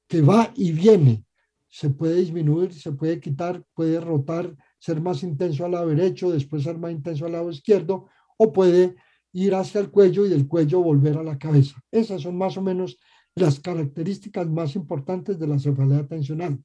[0.09, 1.27] que va y viene.
[1.69, 6.63] Se puede disminuir, se puede quitar, puede rotar, ser más intenso al lado derecho, después
[6.63, 8.97] ser más intenso al lado izquierdo, o puede
[9.33, 11.81] ir hacia el cuello y del cuello volver a la cabeza.
[11.91, 12.99] Esas son más o menos
[13.35, 16.63] las características más importantes de la cefalea tensional.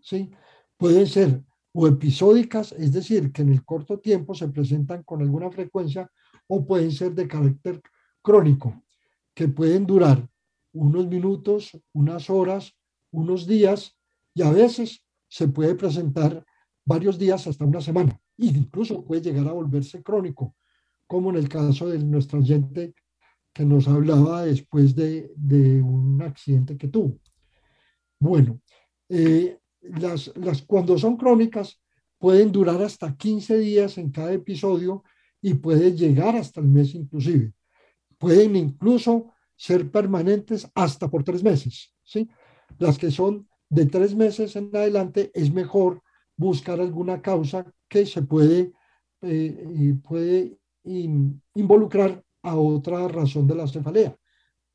[0.00, 0.32] ¿sí?
[0.76, 5.48] Pueden ser o episódicas, es decir, que en el corto tiempo se presentan con alguna
[5.48, 6.10] frecuencia,
[6.48, 7.80] o pueden ser de carácter
[8.20, 8.82] crónico,
[9.32, 10.28] que pueden durar
[10.72, 12.74] unos minutos, unas horas,
[13.12, 13.96] unos días,
[14.34, 16.44] y a veces se puede presentar
[16.84, 20.54] varios días hasta una semana, e incluso puede llegar a volverse crónico,
[21.06, 22.94] como en el caso de nuestro oyente
[23.52, 25.30] que nos hablaba después de,
[25.82, 27.18] un accidente que tuvo.
[28.18, 28.60] Bueno,
[29.08, 31.80] eh, las, las, cuando son crónicas
[32.18, 35.02] pueden durar hasta 15 días en cada episodio
[35.42, 37.52] y puede llegar hasta el mes inclusive.
[38.18, 41.92] Pueden incluso ser permanentes hasta por tres meses.
[42.04, 42.28] ¿sí?
[42.78, 46.02] Las que son de tres meses en adelante es mejor
[46.40, 48.72] buscar alguna causa que se puede,
[49.20, 50.58] eh, puede
[51.54, 54.16] involucrar a otra razón de la cefalea.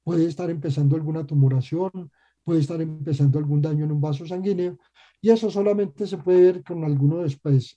[0.03, 2.11] Puede estar empezando alguna tumoración,
[2.43, 4.77] puede estar empezando algún daño en un vaso sanguíneo
[5.19, 7.35] y eso solamente se puede ver con algunos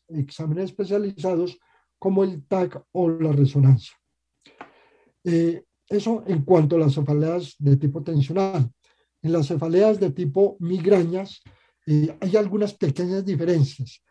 [0.09, 1.59] exámenes especializados
[1.99, 3.97] como el TAC o la resonancia.
[5.25, 8.71] Eh, eso en cuanto a las cefaleas de tipo tensional.
[9.23, 11.43] En las cefaleas de tipo migrañas
[11.91, 14.03] eh, hay algunas pequeñas diferencias.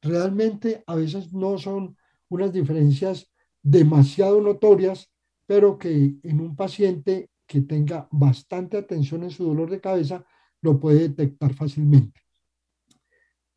[0.00, 1.94] Realmente a veces no son
[2.30, 3.30] unas diferencias
[3.62, 5.12] demasiado notorias,
[5.44, 10.24] pero que en un paciente que tenga bastante atención en su dolor de cabeza
[10.62, 12.18] lo puede detectar fácilmente.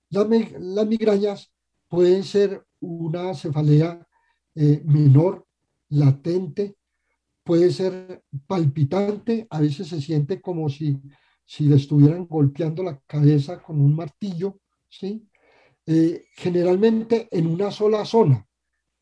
[0.10, 1.54] Las, migrañas
[1.88, 4.06] pueden ser una cefalea
[4.54, 5.48] eh, menor,
[5.88, 6.76] latente,
[7.42, 11.02] puede ser palpitante, a veces se siente como si,
[11.52, 15.28] si le estuvieran golpeando la cabeza con un martillo, ¿sí?
[15.86, 18.48] Eh, generalmente en una sola zona.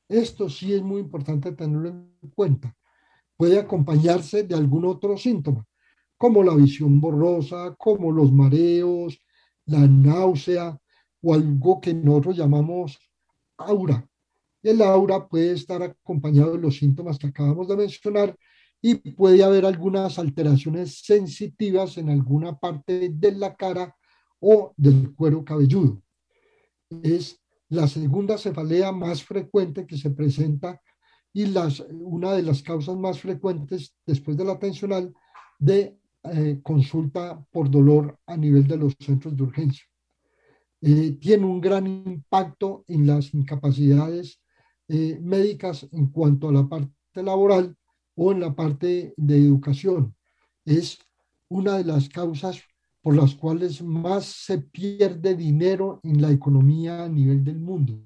[0.07, 2.75] Esto sí es muy importante tenerlo en cuenta
[3.39, 5.65] puede acompañarse de algún otro síntoma,
[6.17, 9.17] como la visión borrosa, como los mareos,
[9.65, 10.77] la náusea
[11.21, 12.99] o algo que nosotros llamamos
[13.55, 14.05] aura.
[14.61, 18.35] El aura puede estar acompañado de los síntomas que acabamos de mencionar
[18.81, 23.95] y puede haber algunas alteraciones sensitivas en alguna parte de la cara
[24.39, 26.01] o del cuero cabelludo.
[27.03, 30.81] Es la segunda cefalea más frecuente que se presenta
[31.33, 35.13] y las, una de las causas más frecuentes después de la tensional
[35.59, 39.85] de eh, consulta por dolor a nivel de los centros de urgencia.
[40.81, 44.41] Eh, tiene un gran impacto en las incapacidades
[44.87, 47.75] eh, médicas en cuanto a la parte laboral
[48.21, 50.13] o en la parte de educación.
[50.65, 50.99] Es
[51.47, 52.61] una de las causas
[53.01, 57.97] por las cuales más se pierde dinero en la economía a nivel del mundo.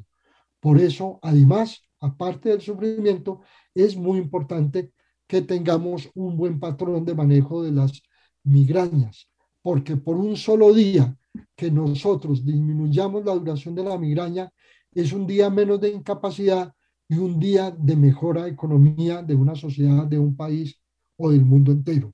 [0.59, 3.41] Por eso, además, aparte del sufrimiento,
[3.73, 4.93] es muy importante
[5.25, 7.99] que tengamos un buen patrón de manejo de las
[8.43, 9.27] migrañas,
[9.63, 11.17] porque por un solo día
[11.55, 14.51] que nosotros disminuyamos la duración de la migraña,
[14.91, 16.71] es un día menos de incapacidad
[17.09, 20.79] y un día de mejora economía de una sociedad, de un país
[21.17, 22.13] o del mundo entero.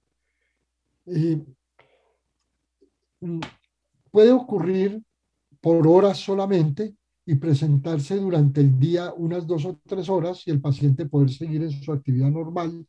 [1.06, 1.44] Eh,
[3.22, 3.40] mm,
[4.12, 5.02] puede ocurrir
[5.62, 10.62] por horas solamente y presentarse durante el día unas dos o tres horas y el
[10.62, 12.88] paciente poder seguir en su actividad normal,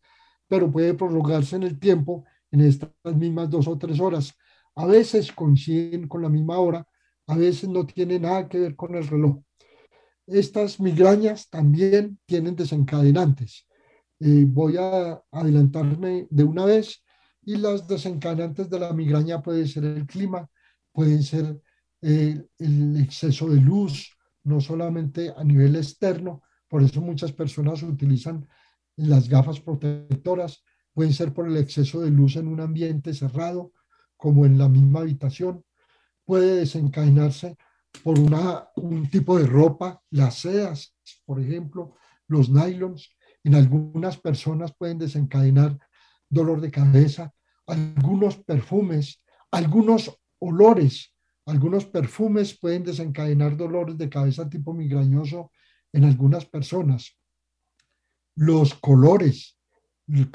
[0.49, 4.35] pero puede prolongarse en el tiempo en estas mismas dos o tres horas.
[4.75, 6.87] A veces coinciden con la misma hora,
[7.27, 9.41] a veces no tiene nada que ver con el reloj.
[10.31, 13.67] Estas migrañas también tienen desencadenantes.
[14.21, 17.03] Eh, voy a adelantarme de una vez
[17.43, 20.49] y las desencadenantes de la migraña pueden ser el clima,
[20.93, 21.61] pueden ser
[22.03, 28.47] eh, el exceso de luz, no solamente a nivel externo, por eso muchas personas utilizan
[28.95, 30.63] las gafas protectoras,
[30.93, 33.73] pueden ser por el exceso de luz en un ambiente cerrado,
[34.17, 35.65] como en la misma habitación,
[36.25, 37.57] puede desencadenarse
[38.03, 44.75] por una, un tipo de ropa, las sedas, por ejemplo, los nylons, en algunas personas
[44.77, 45.79] pueden desencadenar
[46.29, 47.35] dolor de cabeza,
[47.67, 51.15] algunos perfumes, algunos olores.
[51.47, 55.51] Algunos perfumes pueden desencadenar dolores de cabeza tipo migrañoso
[55.93, 57.17] en algunas personas.
[58.37, 59.59] Los colores,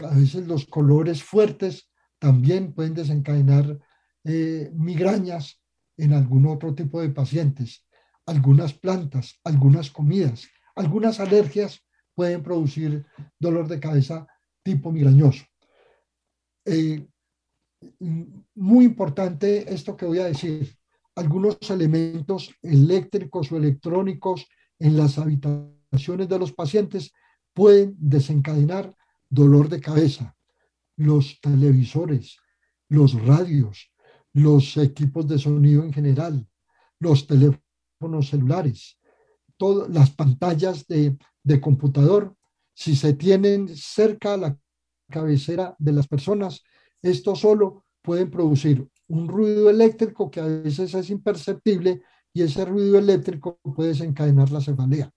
[0.03, 1.89] a veces los colores fuertes
[2.19, 3.79] también pueden desencadenar
[4.23, 5.61] eh, migrañas
[5.97, 7.85] en algún otro tipo de pacientes.
[8.25, 13.05] Algunas plantas, algunas comidas, algunas alergias pueden producir
[13.39, 14.27] dolor de cabeza
[14.63, 15.45] tipo migrañoso.
[16.65, 17.07] Eh,
[18.55, 20.75] muy importante esto que voy a decir.
[21.15, 24.47] Algunos elementos eléctricos o electrónicos
[24.79, 27.13] en las habitaciones de los pacientes
[27.53, 28.93] pueden desencadenar
[29.29, 30.35] dolor de cabeza.
[30.97, 32.37] Los televisores,
[32.89, 33.91] los radios,
[34.36, 36.45] los equipos de sonido en general,
[36.99, 38.99] los teléfonos celulares,
[39.55, 42.36] todas las pantallas de, de computador,
[42.73, 44.59] si se tienen cerca a la
[45.09, 46.61] cabecera de las personas,
[47.01, 52.01] esto solo puede producir un ruido eléctrico que a veces es imperceptible
[52.33, 55.11] y ese ruido eléctrico puede desencadenar la cefalea.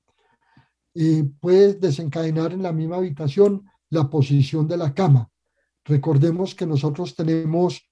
[0.95, 5.29] y puede desencadenar en la misma habitación la posición de la cama.
[5.85, 7.88] Recordemos que nosotros tenemos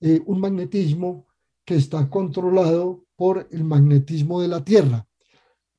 [0.00, 1.26] eh, un magnetismo
[1.64, 5.06] que está controlado por el magnetismo de la Tierra.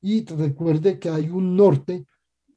[0.00, 2.06] Y recuerde que hay un norte.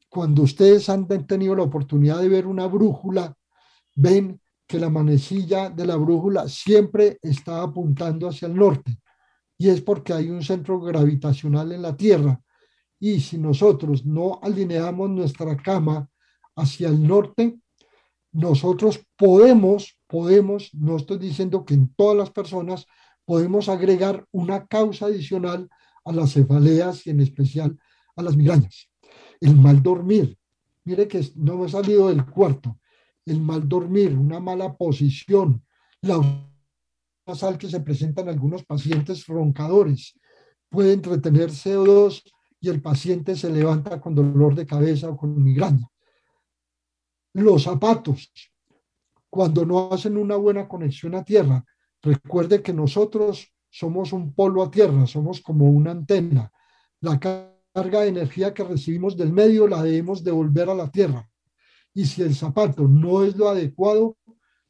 [0.09, 3.35] Cuando ustedes han tenido la oportunidad de ver una brújula,
[3.95, 8.97] ven que la manecilla de la brújula siempre está apuntando hacia el norte.
[9.57, 12.39] Y es porque hay un centro gravitacional en la Tierra.
[12.99, 16.09] Y si nosotros no alineamos nuestra cama
[16.55, 17.59] hacia el norte,
[18.35, 22.85] nosotros podemos, podemos, no estoy diciendo que en todas las personas,
[23.23, 25.69] podemos agregar una causa adicional
[26.03, 27.79] a las cefaleas y en especial
[28.13, 28.89] a las migrañas.
[29.39, 30.37] El mal dormir.
[30.83, 32.77] Mire que no me he salido del cuarto.
[33.25, 35.63] El mal dormir, una mala posición,
[36.01, 36.21] la
[37.33, 40.13] sal que se presenta en algunos pacientes roncadores.
[40.67, 42.21] Pueden retener CO2
[42.59, 45.89] y el paciente se levanta con dolor de cabeza o con migraña
[47.43, 48.31] los zapatos,
[49.29, 51.65] cuando no hacen una buena conexión a tierra,
[52.01, 56.49] recuerde que nosotros somos un polo a tierra, somos como una antena.
[57.01, 61.29] La carga de energía que recibimos del medio la debemos devolver a la tierra.
[61.93, 64.17] Y si el zapato no es lo adecuado,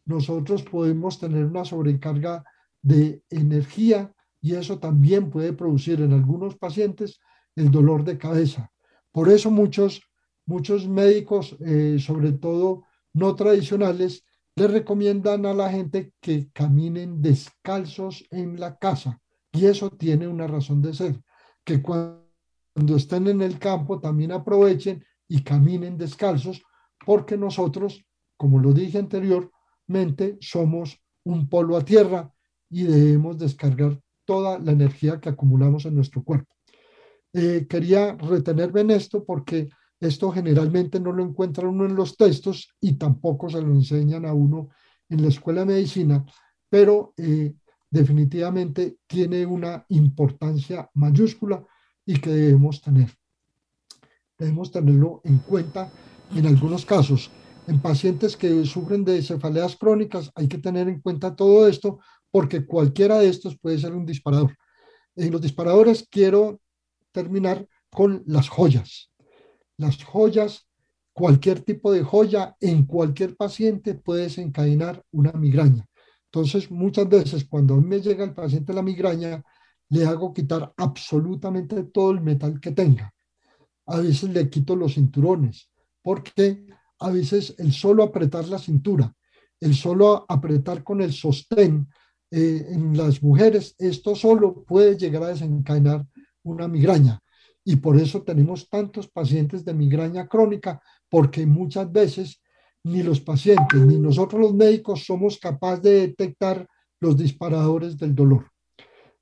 [0.06, 2.44] nosotros podemos tener una sobrecarga
[2.82, 4.12] de energía
[4.42, 7.20] y eso también puede producir en algunos pacientes
[7.56, 8.72] el dolor de cabeza.
[9.12, 10.02] Por eso muchos
[10.46, 12.84] muchos médicos, eh, sobre todo
[13.14, 14.24] no tradicionales,
[14.56, 19.20] le recomiendan a la gente que caminen descalzos en la casa.
[19.52, 21.22] Y eso tiene una razón de ser,
[21.64, 26.62] que cuando estén en el campo también aprovechen y caminen descalzos,
[27.06, 28.06] porque nosotros,
[28.38, 32.32] como lo dije anteriormente, somos un polo a tierra
[32.70, 36.54] y debemos descargar toda la energía que acumulamos en nuestro cuerpo.
[37.34, 39.70] Eh, quería retenerme en esto porque
[40.00, 44.34] esto generalmente no lo encuentra uno en los textos y tampoco se lo enseñan a
[44.34, 44.70] uno
[45.10, 46.26] en la escuela de medicina,
[46.70, 47.54] pero eh,
[47.90, 51.64] definitivamente tiene una importancia mayúscula
[52.06, 53.10] y que debemos tener.
[54.38, 55.90] Debemos tenerlo en cuenta
[56.36, 57.32] en algunos casos.
[57.68, 62.66] En pacientes que sufren de cefaleas crónicas hay que tener en cuenta todo esto porque
[62.66, 64.56] cualquiera de estos puede ser un disparador.
[65.16, 66.60] En los disparadores quiero
[67.14, 69.10] terminar con las joyas
[69.78, 70.68] las joyas,
[71.14, 75.88] cualquier tipo de joya en cualquier paciente puede desencadenar una migraña.
[76.26, 79.42] Entonces, muchas veces cuando a mí me llega el paciente la migraña,
[79.90, 83.14] le hago quitar absolutamente todo el metal que tenga.
[83.86, 85.70] A veces le quito los cinturones,
[86.02, 86.66] porque
[87.00, 89.14] a veces el solo apretar la cintura,
[89.60, 91.88] el solo apretar con el sostén
[92.32, 96.06] eh, en las mujeres, esto solo puede llegar a desencadenar
[96.44, 97.22] una migraña.
[97.66, 102.42] Y por eso tenemos tantos pacientes de migraña crónica, porque muchas veces
[102.84, 106.68] ni los pacientes ni nosotros los médicos somos capaces de detectar
[107.02, 108.52] los disparadores del dolor.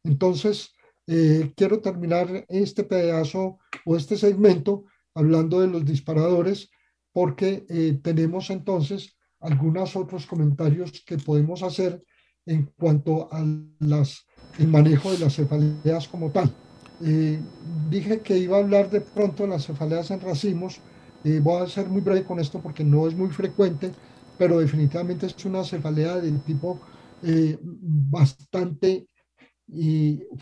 [0.03, 0.73] Entonces,
[1.07, 4.83] eh, quiero terminar este pedazo o este segmento
[5.15, 6.69] hablando de los disparadores,
[7.13, 12.03] porque eh, tenemos entonces algunos otros comentarios que podemos hacer
[12.45, 13.69] en cuanto al
[14.67, 16.53] manejo de las cefaleas como tal.
[17.01, 17.39] Eh,
[17.89, 20.79] dije que iba a hablar de pronto de las cefaleas en racimos.
[21.23, 23.91] Eh, voy a ser muy breve con esto porque no es muy frecuente,
[24.37, 26.79] pero definitivamente es una cefalea del tipo
[27.21, 29.07] eh, bastante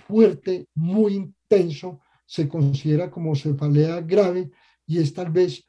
[0.08, 2.02] fuerte, muy intenso.
[2.26, 4.50] Se considera como cefalea grave
[4.86, 5.68] y es tal vez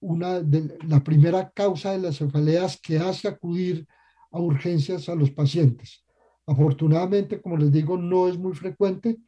[0.00, 3.86] una de la primera causa de las cefaleas que hace acudir
[4.30, 6.04] a urgencias a los pacientes.
[6.46, 9.18] Afortunadamente, como les digo, no es muy frecuente,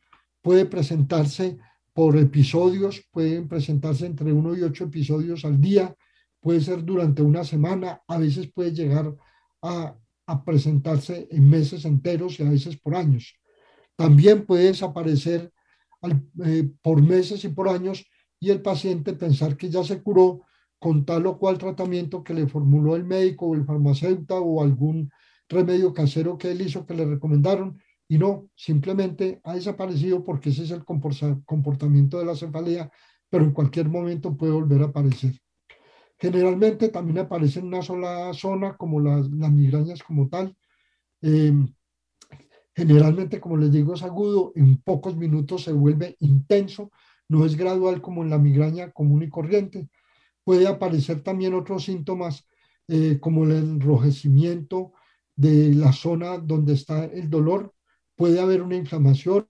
[0.42, 1.58] puede presentarse
[1.94, 5.94] por episodios, pueden presentarse entre uno y ocho episodios al día,
[6.40, 9.14] puede ser durante una semana, a veces puede llegar
[9.62, 9.96] a,
[10.46, 13.34] presentarse en meses enteros y a veces por años.
[13.96, 15.52] También puede desaparecer
[16.44, 18.06] eh, por meses y por años
[18.40, 20.46] y el paciente pensar que ya se curó
[20.78, 25.10] con tal o cual tratamiento que le formuló el médico o el farmacéutico o algún
[25.50, 27.78] remedio casero que él hizo que le recomendaron
[28.12, 32.90] y no, simplemente ha desaparecido porque ese es el comportamiento de la cefalea,
[33.30, 35.32] pero en cualquier momento puede volver a aparecer.
[36.18, 40.54] Generalmente también aparece en una sola zona, como las, migrañas como tal.
[41.22, 41.66] Em,
[42.74, 46.90] generalmente, como les digo, es agudo, en pocos minutos se vuelve intenso,
[47.28, 49.88] no es gradual como en la migraña común y corriente.
[50.44, 52.44] Puede aparecer también otros síntomas
[52.88, 54.92] eh, como el enrojecimiento
[55.34, 57.72] de la zona donde está el dolor,
[58.22, 59.48] puede haber una inflamación,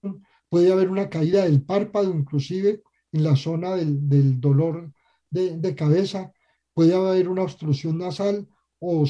[0.48, 4.90] puede haber una caída del párpado, inclusive en la zona del, dolor
[5.28, 6.32] de, cabeza,
[6.72, 8.48] puede haber una obstrucción nasal
[8.80, 9.04] o,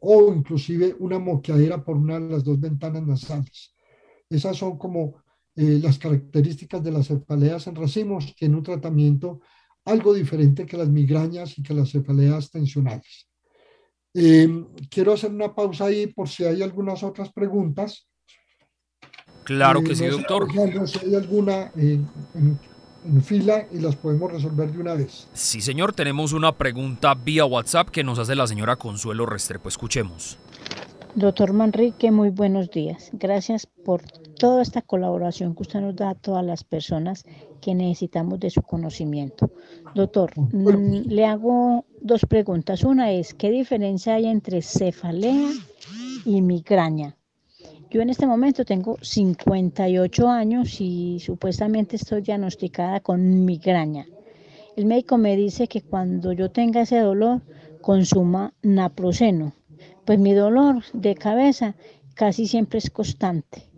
[0.00, 3.72] o inclusive una moqueadera por una de las dos ventanas nasales.
[4.28, 5.22] Esas son como
[5.54, 8.34] eh, las características de las cefaleas en racimos.
[8.34, 9.42] Tiene un tratamiento
[9.84, 13.28] algo diferente que las migrañas y que las cefaleas tensionales.
[14.12, 14.48] Eh,
[14.90, 18.08] quiero hacer una pausa ahí por si hay algunas otras preguntas.
[19.44, 20.48] Claro que sí, doctor.
[20.86, 22.08] si hay alguna en,
[23.22, 25.28] fila y las podemos resolver de una vez.
[25.34, 29.68] Sí, señor, tenemos una pregunta vía WhatsApp que nos hace la señora Consuelo Restrepo.
[29.68, 30.38] Escuchemos.
[31.14, 33.10] Doctor Manrique, muy buenos días.
[33.12, 34.02] Gracias por
[34.38, 37.24] toda esta colaboración que usted nos da a todas las personas
[37.60, 39.50] que necesitamos de su conocimiento.
[39.94, 42.82] Doctor, mm, le hago dos preguntas.
[42.82, 45.50] Una es, ¿qué diferencia hay entre cefalea
[46.24, 47.16] y migraña?
[47.94, 54.08] Yo en este momento tengo 58 años y supuestamente estoy diagnosticada con migraña.
[54.74, 57.42] El médico me dice que cuando yo tenga ese dolor,
[57.80, 59.52] consuma naproxeno.
[60.04, 61.76] Pues mi dolor de cabeza
[62.14, 63.70] casi siempre es constante.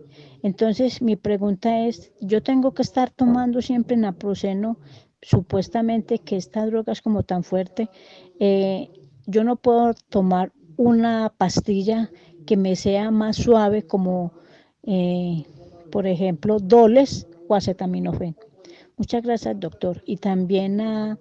[0.42, 4.78] Entonces mi pregunta es, yo tengo que estar tomando siempre naproxeno,
[5.20, 7.90] supuestamente que esta droga es como tan fuerte,
[8.40, 8.88] eh,
[9.26, 12.10] yo no puedo tomar una pastilla
[12.46, 14.32] que me sea más suave como
[14.84, 15.44] eh,
[15.90, 18.36] por ejemplo Doles o acetaminofén.
[18.96, 21.18] Muchas gracias doctor y también a,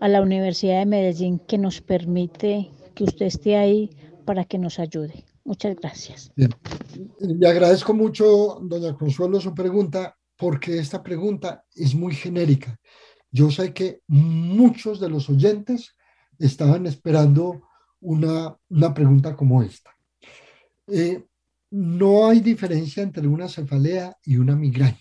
[0.00, 3.90] a la Universidad de Medellín que nos permite que usted esté ahí
[4.24, 5.24] para que nos ayude.
[5.44, 6.30] Muchas gracias.
[6.36, 12.78] Le agradezco mucho, doña Consuelo, su pregunta, porque esta pregunta es muy genérica.
[13.32, 15.96] Yo sé que muchos de los oyentes
[16.38, 17.62] estaban esperando
[18.00, 19.90] una, una pregunta como esta.
[20.92, 21.24] Eh,
[21.70, 24.98] no hay diferencia entre una cefalea y una migraña.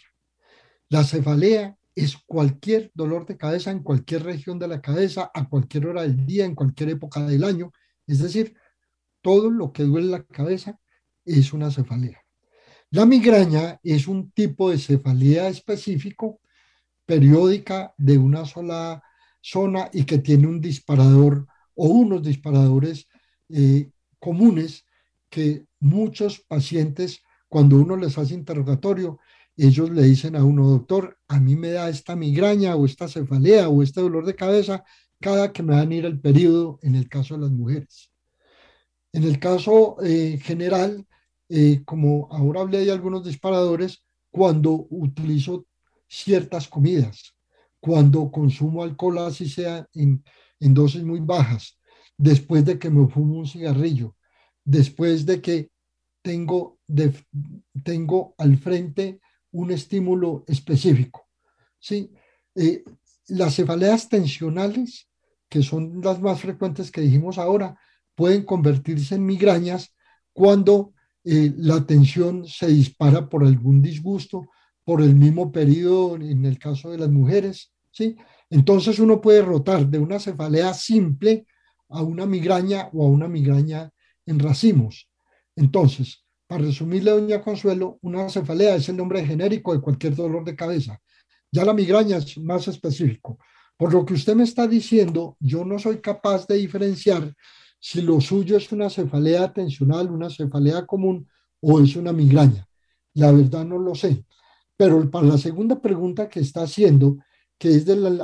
[0.90, 5.88] La cefalea es cualquier dolor de cabeza en cualquier región de la cabeza, a cualquier
[5.88, 7.72] hora del día, en cualquier época del año.
[8.08, 8.56] Es decir,
[9.22, 10.80] todo lo que duele la cabeza
[11.26, 12.20] es una cefalea.
[12.92, 16.40] La migraña es un tipo de cefalea específico,
[17.06, 19.04] periódica, de una sola
[19.42, 23.08] zona y que tiene un disparador o unos disparadores
[23.50, 24.86] eh, comunes
[25.30, 29.20] que muchos pacientes, cuando uno les hace interrogatorio,
[29.58, 33.70] ellos le dicen a uno, doctor, a mí me da esta migraña o esta cefalea
[33.70, 34.84] o este dolor de cabeza
[35.20, 38.12] cada que me van a ir el periodo en el caso de las mujeres.
[39.12, 41.06] En el caso eh, general,
[41.50, 45.66] eh, como ahora hablé de algunos disparadores, cuando utilizo
[46.08, 47.36] ciertas comidas,
[47.80, 50.24] cuando consumo alcohol así sea en,
[50.60, 51.78] en dosis muy bajas,
[52.18, 54.16] después de que me fumo un cigarrillo,
[54.70, 55.72] después de que
[56.22, 56.78] tengo,
[57.84, 59.20] tengo al frente
[59.52, 61.28] un estímulo específico.
[61.80, 62.12] ¿sí?
[62.54, 62.84] Eh,
[63.30, 65.10] las cefaleas tensionales,
[65.50, 67.80] que son las más frecuentes que dijimos ahora,
[68.14, 69.96] pueden convertirse en migrañas
[70.34, 70.94] cuando
[71.24, 74.50] eh, la tensión se dispara por algún disgusto,
[74.84, 77.72] por el mismo periodo en el caso de las mujeres.
[77.90, 78.16] ¿sí?
[78.52, 81.48] Entonces uno puede rotar de una cefalea simple
[81.88, 83.92] a una migraña o a una migraña
[84.30, 85.10] en racimos.
[85.56, 90.56] Entonces, para resumirle, doña Consuelo, una cefalea es el nombre genérico de cualquier dolor de
[90.56, 91.00] cabeza.
[91.52, 93.40] Ya la migraña es más específico.
[93.76, 97.34] Por lo que usted me está diciendo, yo no soy capaz de diferenciar
[97.80, 101.28] si lo suyo es una cefalea tensional, una cefalea común
[101.62, 102.68] o es una migraña.
[103.14, 104.26] La verdad no lo sé.
[104.76, 107.18] Pero para la segunda pregunta que está haciendo,
[107.58, 108.22] que es del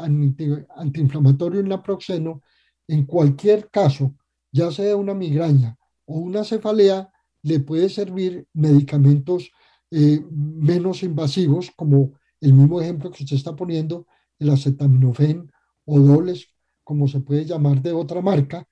[0.75, 2.41] antiinflamatorio en la proxeno,
[2.87, 4.13] en cualquier caso,
[4.51, 9.51] ya sea una migraña o una cefalea, le puede servir medicamentos
[9.91, 14.07] eh, menos invasivos como el mismo ejemplo que usted está poniendo,
[14.39, 15.51] el acetaminofén
[15.85, 16.47] o dobles,
[16.83, 18.67] como se puede llamar de otra marca,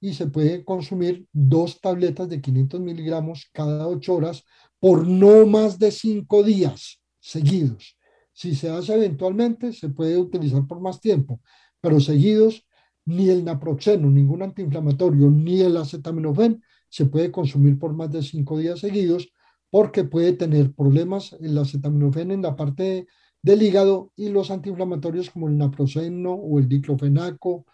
[0.00, 4.44] y se puede consumir dos tabletas de 500 miligramos cada ocho horas
[4.80, 7.96] por no más de cinco días seguidos.
[8.32, 11.40] Si se hace eventualmente, se puede utilizar por más tiempo,
[11.80, 12.66] pero seguidos,
[13.04, 16.62] ni el naproxeno, ningún antiinflamatorio, ni el acetaminofén
[16.92, 19.32] se puede consumir por más de cinco días seguidos
[19.70, 23.06] porque puede tener problemas el acetaminofén en la parte
[23.40, 27.64] del hígado y los antiinflamatorios como el naproxeno o el diclofenaco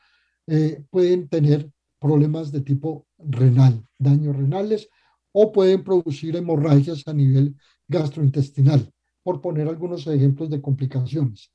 [0.46, 4.88] eh, pueden tener problemas de tipo renal, daños renales
[5.32, 7.56] o pueden producir hemorragias a nivel
[7.88, 8.88] gastrointestinal
[9.24, 11.50] por poner algunos ejemplos de complicaciones.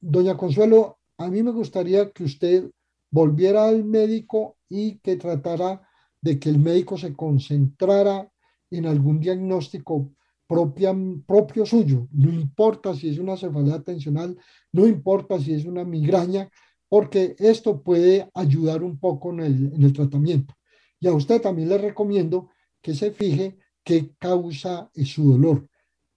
[0.00, 2.70] Doña Consuelo, a mí me gustaría que usted
[3.10, 5.87] volviera al médico y que tratara
[6.20, 8.30] de que el médico se concentrara
[8.70, 10.12] en algún diagnóstico
[10.46, 10.94] propia,
[11.26, 12.08] propio suyo.
[12.12, 14.36] No importa si es una cefalea tensional,
[14.72, 16.50] no importa si es una migraña,
[16.88, 20.54] porque esto puede ayudar un poco en el, en el tratamiento.
[21.00, 22.48] Y a usted también le recomiendo
[22.82, 25.68] que se fije qué causa su dolor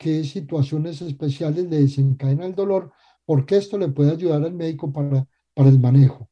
[0.01, 2.91] qué situaciones especiales le desencadenan el dolor,
[3.23, 6.27] porque esto le puede ayudar al médico para, para el manejo.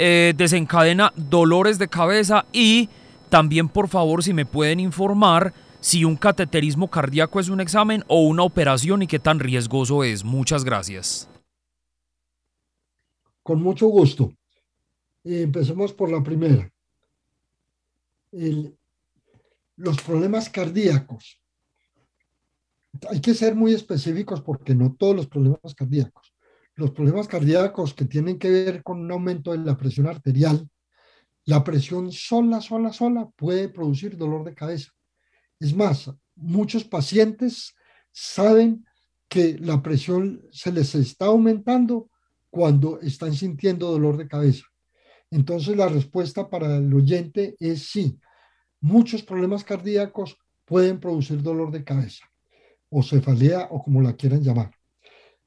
[0.00, 2.88] eh, desencadena dolores de cabeza y
[3.28, 5.54] también, por favor, si me pueden informar
[5.84, 10.24] si un cateterismo cardíaco es un examen o una operación y qué tan riesgoso es.
[10.24, 11.28] Muchas gracias.
[13.42, 14.32] Con mucho gusto.
[15.24, 16.72] empecemos por la primera.
[19.76, 21.38] los problemas cardíacos.
[23.10, 26.32] Hay que ser muy específicos porque no todos los problemas cardíacos.
[26.76, 30.66] Los problemas cardíacos que tienen que ver con un aumento de la presión arterial,
[31.44, 34.94] la presión sola, sola, sola puede producir dolor de cabeza
[35.64, 37.74] es más, muchos pacientes
[38.12, 38.84] saben
[39.28, 42.10] que la presión se les está aumentando
[42.50, 44.64] cuando están sintiendo dolor de cabeza.
[45.30, 48.18] Entonces la respuesta para el oyente es sí.
[48.80, 50.36] Muchos problemas cardíacos
[50.66, 52.26] pueden producir dolor de cabeza
[52.90, 54.70] o cefalea o como la quieran llamar.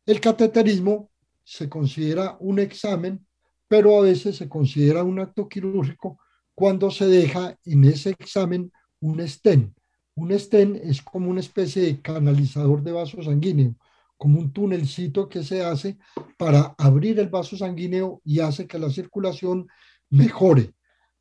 [0.04, 1.12] El cateterismo
[1.44, 3.24] se considera un examen,
[3.68, 6.20] pero a veces se considera un acto quirúrgico
[6.56, 9.77] cuando se deja en ese examen un stent,
[10.18, 13.76] un stent es como una especie de canalizador de vaso sanguíneo,
[14.18, 16.00] como un tunelcito que se hace
[16.38, 19.68] para abrir el vaso sanguíneo y hace que la circulación
[20.10, 20.74] mejore,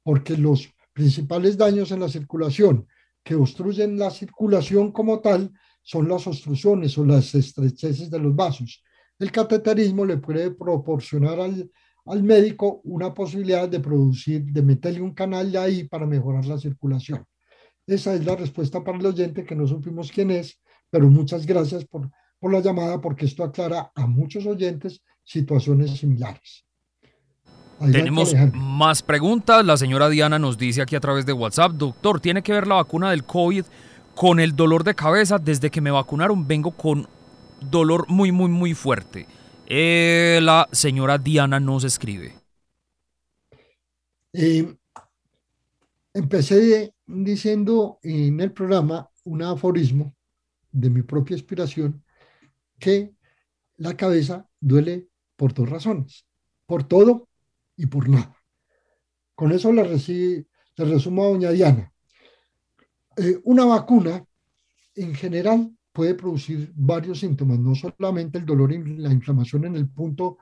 [0.02, 2.86] porque los principales daños en la circulación
[3.22, 8.82] que obstruyen la circulación como tal son las obstrucciones o las estrecheces de los vasos.
[9.18, 11.70] El cateterismo le puede proporcionar al,
[12.06, 16.56] al médico una posibilidad de producir, de meterle un canal de ahí para mejorar la
[16.56, 17.26] circulación.
[17.86, 20.58] Esa es la respuesta para el oyente que no supimos quién es,
[20.90, 26.66] pero muchas gracias por, por la llamada porque esto aclara a muchos oyentes situaciones similares.
[27.92, 29.64] Tenemos más preguntas.
[29.64, 32.76] La señora Diana nos dice aquí a través de WhatsApp, doctor, ¿tiene que ver la
[32.76, 33.64] vacuna del COVID
[34.14, 35.38] con el dolor de cabeza?
[35.38, 37.06] Desde que me vacunaron vengo con
[37.60, 39.26] dolor muy, muy, muy fuerte.
[39.66, 42.34] Eh, la señora Diana nos escribe.
[44.32, 44.74] Eh,
[46.14, 50.14] empecé diciendo en el programa un aforismo
[50.72, 52.02] de mi propia inspiración
[52.78, 53.14] que
[53.76, 56.26] la cabeza duele por dos razones,
[56.66, 57.28] por todo
[57.76, 58.36] y por nada.
[59.34, 61.92] Con eso le, le resumo a doña Diana.
[63.16, 64.24] Eh, una vacuna
[64.94, 69.88] en general puede producir varios síntomas, no solamente el dolor y la inflamación en el
[69.88, 70.38] punto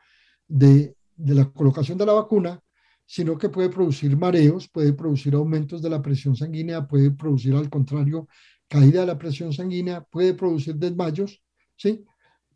[0.49, 2.61] de, de la colocación de la vacuna,
[3.07, 7.69] sino que puede producir mareos, puede producir aumentos de la presión sanguínea, puede producir al
[7.69, 8.29] contrario
[8.69, 11.43] caída de la presión sanguínea, puede producir desmayos,
[11.77, 12.05] ¿sí?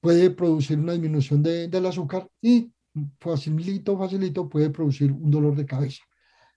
[0.01, 2.73] puede producir una disminución de, del azúcar y
[3.21, 6.03] facilito, facilito puede producir un dolor de cabeza.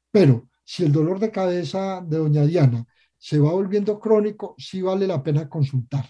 [0.10, 2.86] Pero si el dolor de cabeza de doña Diana
[3.18, 6.10] se va volviendo crónico, sí vale la pena consultar,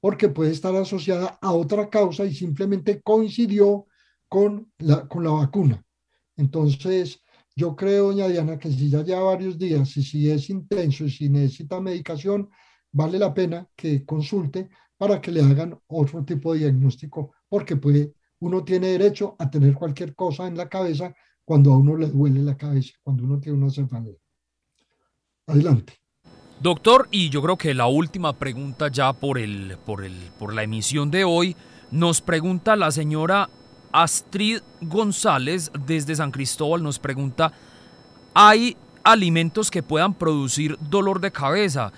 [0.00, 3.86] porque puede estar asociada a otra causa y simplemente coincidió
[4.28, 5.84] con la, con la vacuna.
[6.38, 7.20] Entonces,
[7.54, 11.10] yo creo, doña Diana, que si ya lleva varios días y si es intenso y
[11.10, 12.48] si necesita medicación,
[12.92, 18.14] vale la pena que consulte para que le hagan otro tipo de diagnóstico, porque puede,
[18.40, 21.14] uno tiene derecho a tener cualquier cosa en la cabeza
[21.44, 24.14] cuando a uno le duele la cabeza, cuando uno tiene una cefalea.
[25.46, 25.94] Adelante.
[26.60, 30.62] Doctor, y yo creo que la última pregunta ya por, el, por, el, por la
[30.62, 31.56] emisión de hoy,
[31.90, 33.48] nos pregunta la señora
[33.92, 37.52] Astrid González desde San Cristóbal, nos pregunta,
[38.34, 41.92] ¿hay alimentos que puedan producir dolor de cabeza?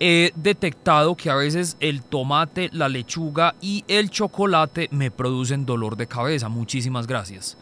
[0.00, 5.96] He detectado que a veces el tomate, la lechuga y el chocolate me producen dolor
[5.96, 6.48] de cabeza.
[6.48, 7.56] Muchísimas gracias.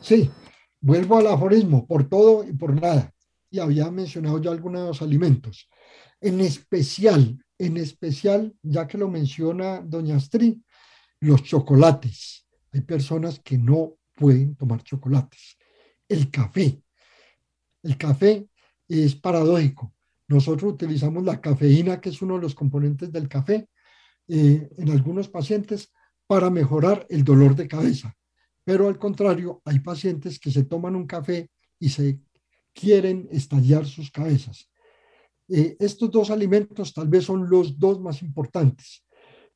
[0.00, 0.30] Sí,
[0.80, 3.12] vuelvo al aforismo, por todo y por nada
[3.50, 5.68] y había mencionado ya algunos alimentos.
[6.20, 10.58] En especial, en especial, ya que lo menciona doña Astrid,
[11.20, 12.46] los chocolates.
[12.82, 15.56] Personas que no pueden tomar chocolates.
[16.08, 16.82] El café.
[17.82, 18.48] El café
[18.88, 19.94] es paradójico.
[20.26, 23.68] Nosotros utilizamos la cafeína, que es uno de los componentes del café,
[24.28, 25.90] eh, en algunos pacientes
[26.26, 28.14] para mejorar el dolor de cabeza.
[28.64, 31.50] Pero al contrario, hay pacientes que se toman un café
[31.80, 32.20] y se
[32.74, 34.70] quieren estallar sus cabezas.
[35.48, 39.06] Eh, estos dos alimentos tal vez son los dos más importantes.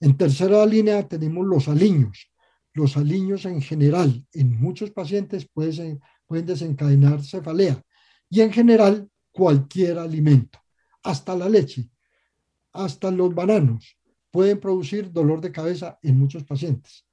[0.00, 2.31] En tercera línea tenemos los aliños.
[2.74, 7.82] Los aliños en general, en muchos pacientes pueden, desencadenar cefalea
[8.30, 10.58] y en general cualquier alimento,
[11.02, 11.90] hasta la leche,
[12.72, 13.98] hasta los bananos,
[14.30, 17.04] pueden producir dolor de cabeza en muchos pacientes.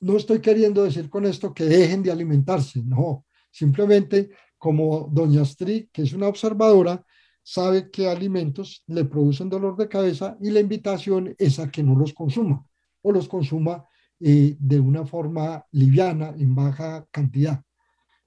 [0.00, 5.86] No estoy queriendo decir con esto que dejen de alimentarse, no, simplemente como doña Astrid,
[5.92, 7.04] que es una observadora,
[7.44, 11.94] sabe qué alimentos le producen dolor de cabeza y la invitación es a que no
[11.94, 12.66] los consuma
[13.02, 13.86] o los consuma
[14.20, 17.62] eh, de una forma liviana, en baja cantidad.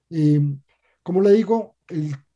[0.08, 0.60] Em,
[1.02, 1.76] como le digo,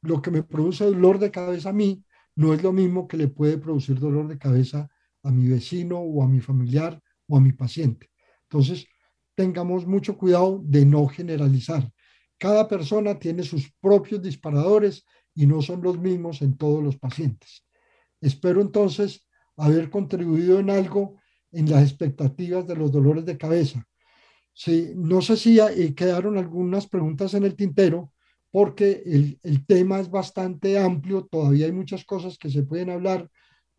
[0.02, 2.04] lo que me produce dolor de cabeza a mí
[2.36, 4.90] no es lo mismo que le puede producir dolor de cabeza
[5.22, 8.10] a mi vecino o a mi familiar o a mi paciente.
[8.42, 8.86] Entonces,
[9.34, 11.90] tengamos mucho cuidado de no generalizar.
[12.38, 17.64] Cada persona tiene sus propios disparadores y no son los mismos en todos los pacientes.
[18.20, 19.26] Espero entonces
[19.56, 21.16] haber contribuido en algo
[21.54, 23.86] en las expectativas de los dolores de cabeza.
[24.52, 28.12] Sí, no sé si eh, quedaron algunas preguntas en el tintero,
[28.50, 33.28] porque el, el, tema es bastante amplio, todavía hay muchas cosas que se pueden hablar,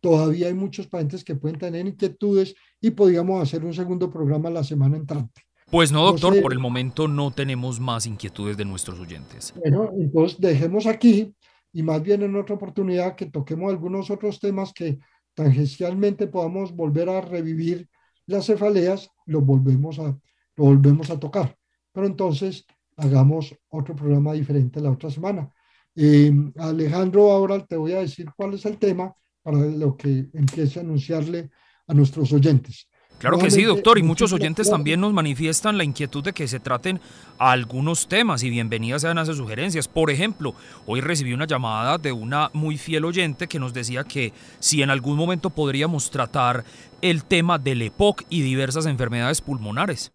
[0.00, 4.62] todavía hay muchos pacientes que pueden tener inquietudes y podríamos hacer un segundo programa la
[4.62, 5.42] semana entrante.
[5.70, 9.52] Pues no, doctor, por el momento no tenemos más inquietudes de nuestros oyentes.
[9.56, 11.34] Bueno, entonces dejemos aquí
[11.72, 14.98] y más bien en otra oportunidad que toquemos algunos otros temas que
[15.36, 17.88] tangencialmente podamos volver a revivir
[18.26, 20.18] las cefaleas, lo volvemos a,
[20.56, 21.56] lo volvemos a tocar.
[21.92, 22.64] Pero entonces
[22.96, 25.48] hagamos otro programa diferente la otra semana.
[25.94, 30.80] Eh, Alejandro, ahora te voy a decir cuál es el tema para lo que empiece
[30.80, 31.50] a anunciarle
[31.86, 32.88] a nuestros oyentes.
[33.18, 36.60] Claro que sí, doctor, y muchos oyentes también nos manifiestan la inquietud de que se
[36.60, 37.00] traten
[37.38, 39.88] algunos temas y bienvenidas sean esas sugerencias.
[39.88, 40.54] Por ejemplo,
[40.86, 44.90] hoy recibí una llamada de una muy fiel oyente que nos decía que si en
[44.90, 46.64] algún momento podríamos tratar
[47.00, 50.12] el tema del EPOC y diversas enfermedades pulmonares.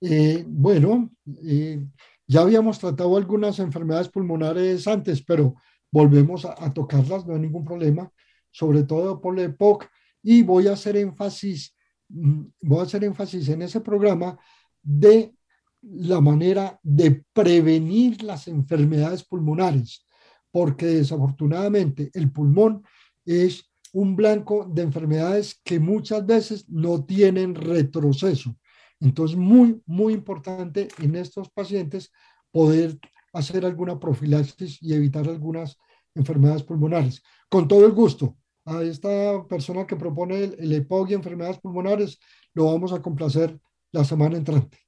[0.00, 1.10] Eh, bueno,
[1.44, 1.84] eh,
[2.28, 5.56] ya habíamos tratado algunas enfermedades pulmonares antes, pero
[5.90, 8.08] volvemos a, a tocarlas, no hay ningún problema,
[8.52, 9.88] sobre todo por el EPOC
[10.22, 11.74] y voy a hacer énfasis,
[12.08, 14.38] mm, voy a hacer énfasis en ese programa
[14.82, 15.34] de
[15.82, 20.06] la manera de prevenir las enfermedades pulmonares,
[20.50, 22.84] porque desafortunadamente el pulmón
[23.24, 28.56] es un blanco de enfermedades que muchas veces no tienen retroceso.
[29.00, 32.12] Entonces, muy, muy importante en estos pacientes
[32.50, 32.98] poder
[33.32, 35.76] hacer alguna profilaxis y evitar algunas
[36.14, 37.22] enfermedades pulmonares.
[37.48, 42.18] Con todo el gusto, a esta persona que propone el, EPOC y enfermedades pulmonares,
[42.54, 43.58] lo vamos a complacer
[43.92, 44.78] la semana entrante.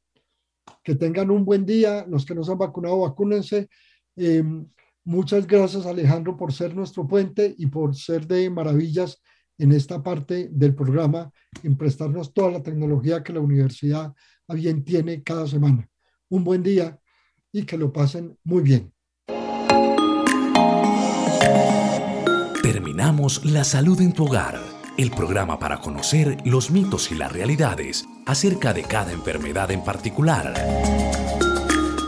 [0.82, 3.68] Que tengan un buen día, los que no se han vacunado, vacúnense.
[4.16, 4.66] Em,
[5.04, 9.20] muchas gracias Alejandro por ser nuestro puente y por ser de maravillas
[9.58, 11.30] en esta parte del programa,
[11.62, 14.14] en prestarnos toda la tecnología que la universidad
[14.48, 15.88] bien tiene cada semana.
[16.28, 16.98] Un buen día
[17.52, 18.93] y que lo pasen muy bien.
[22.64, 24.58] Terminamos La Salud en tu Hogar,
[24.96, 30.54] el programa para conocer los mitos y las realidades acerca de cada enfermedad en particular.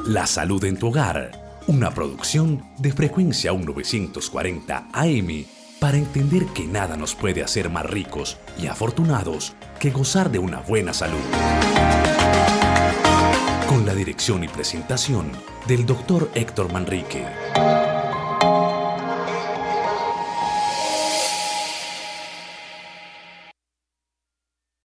[0.07, 5.45] La Salud en tu Hogar, una producción de frecuencia 1940 AM
[5.79, 10.61] para entender que nada nos puede hacer más ricos y afortunados que gozar de una
[10.61, 11.21] buena salud.
[13.69, 15.31] Con la dirección y presentación
[15.69, 16.31] del Dr.
[16.35, 17.27] Héctor Manrique.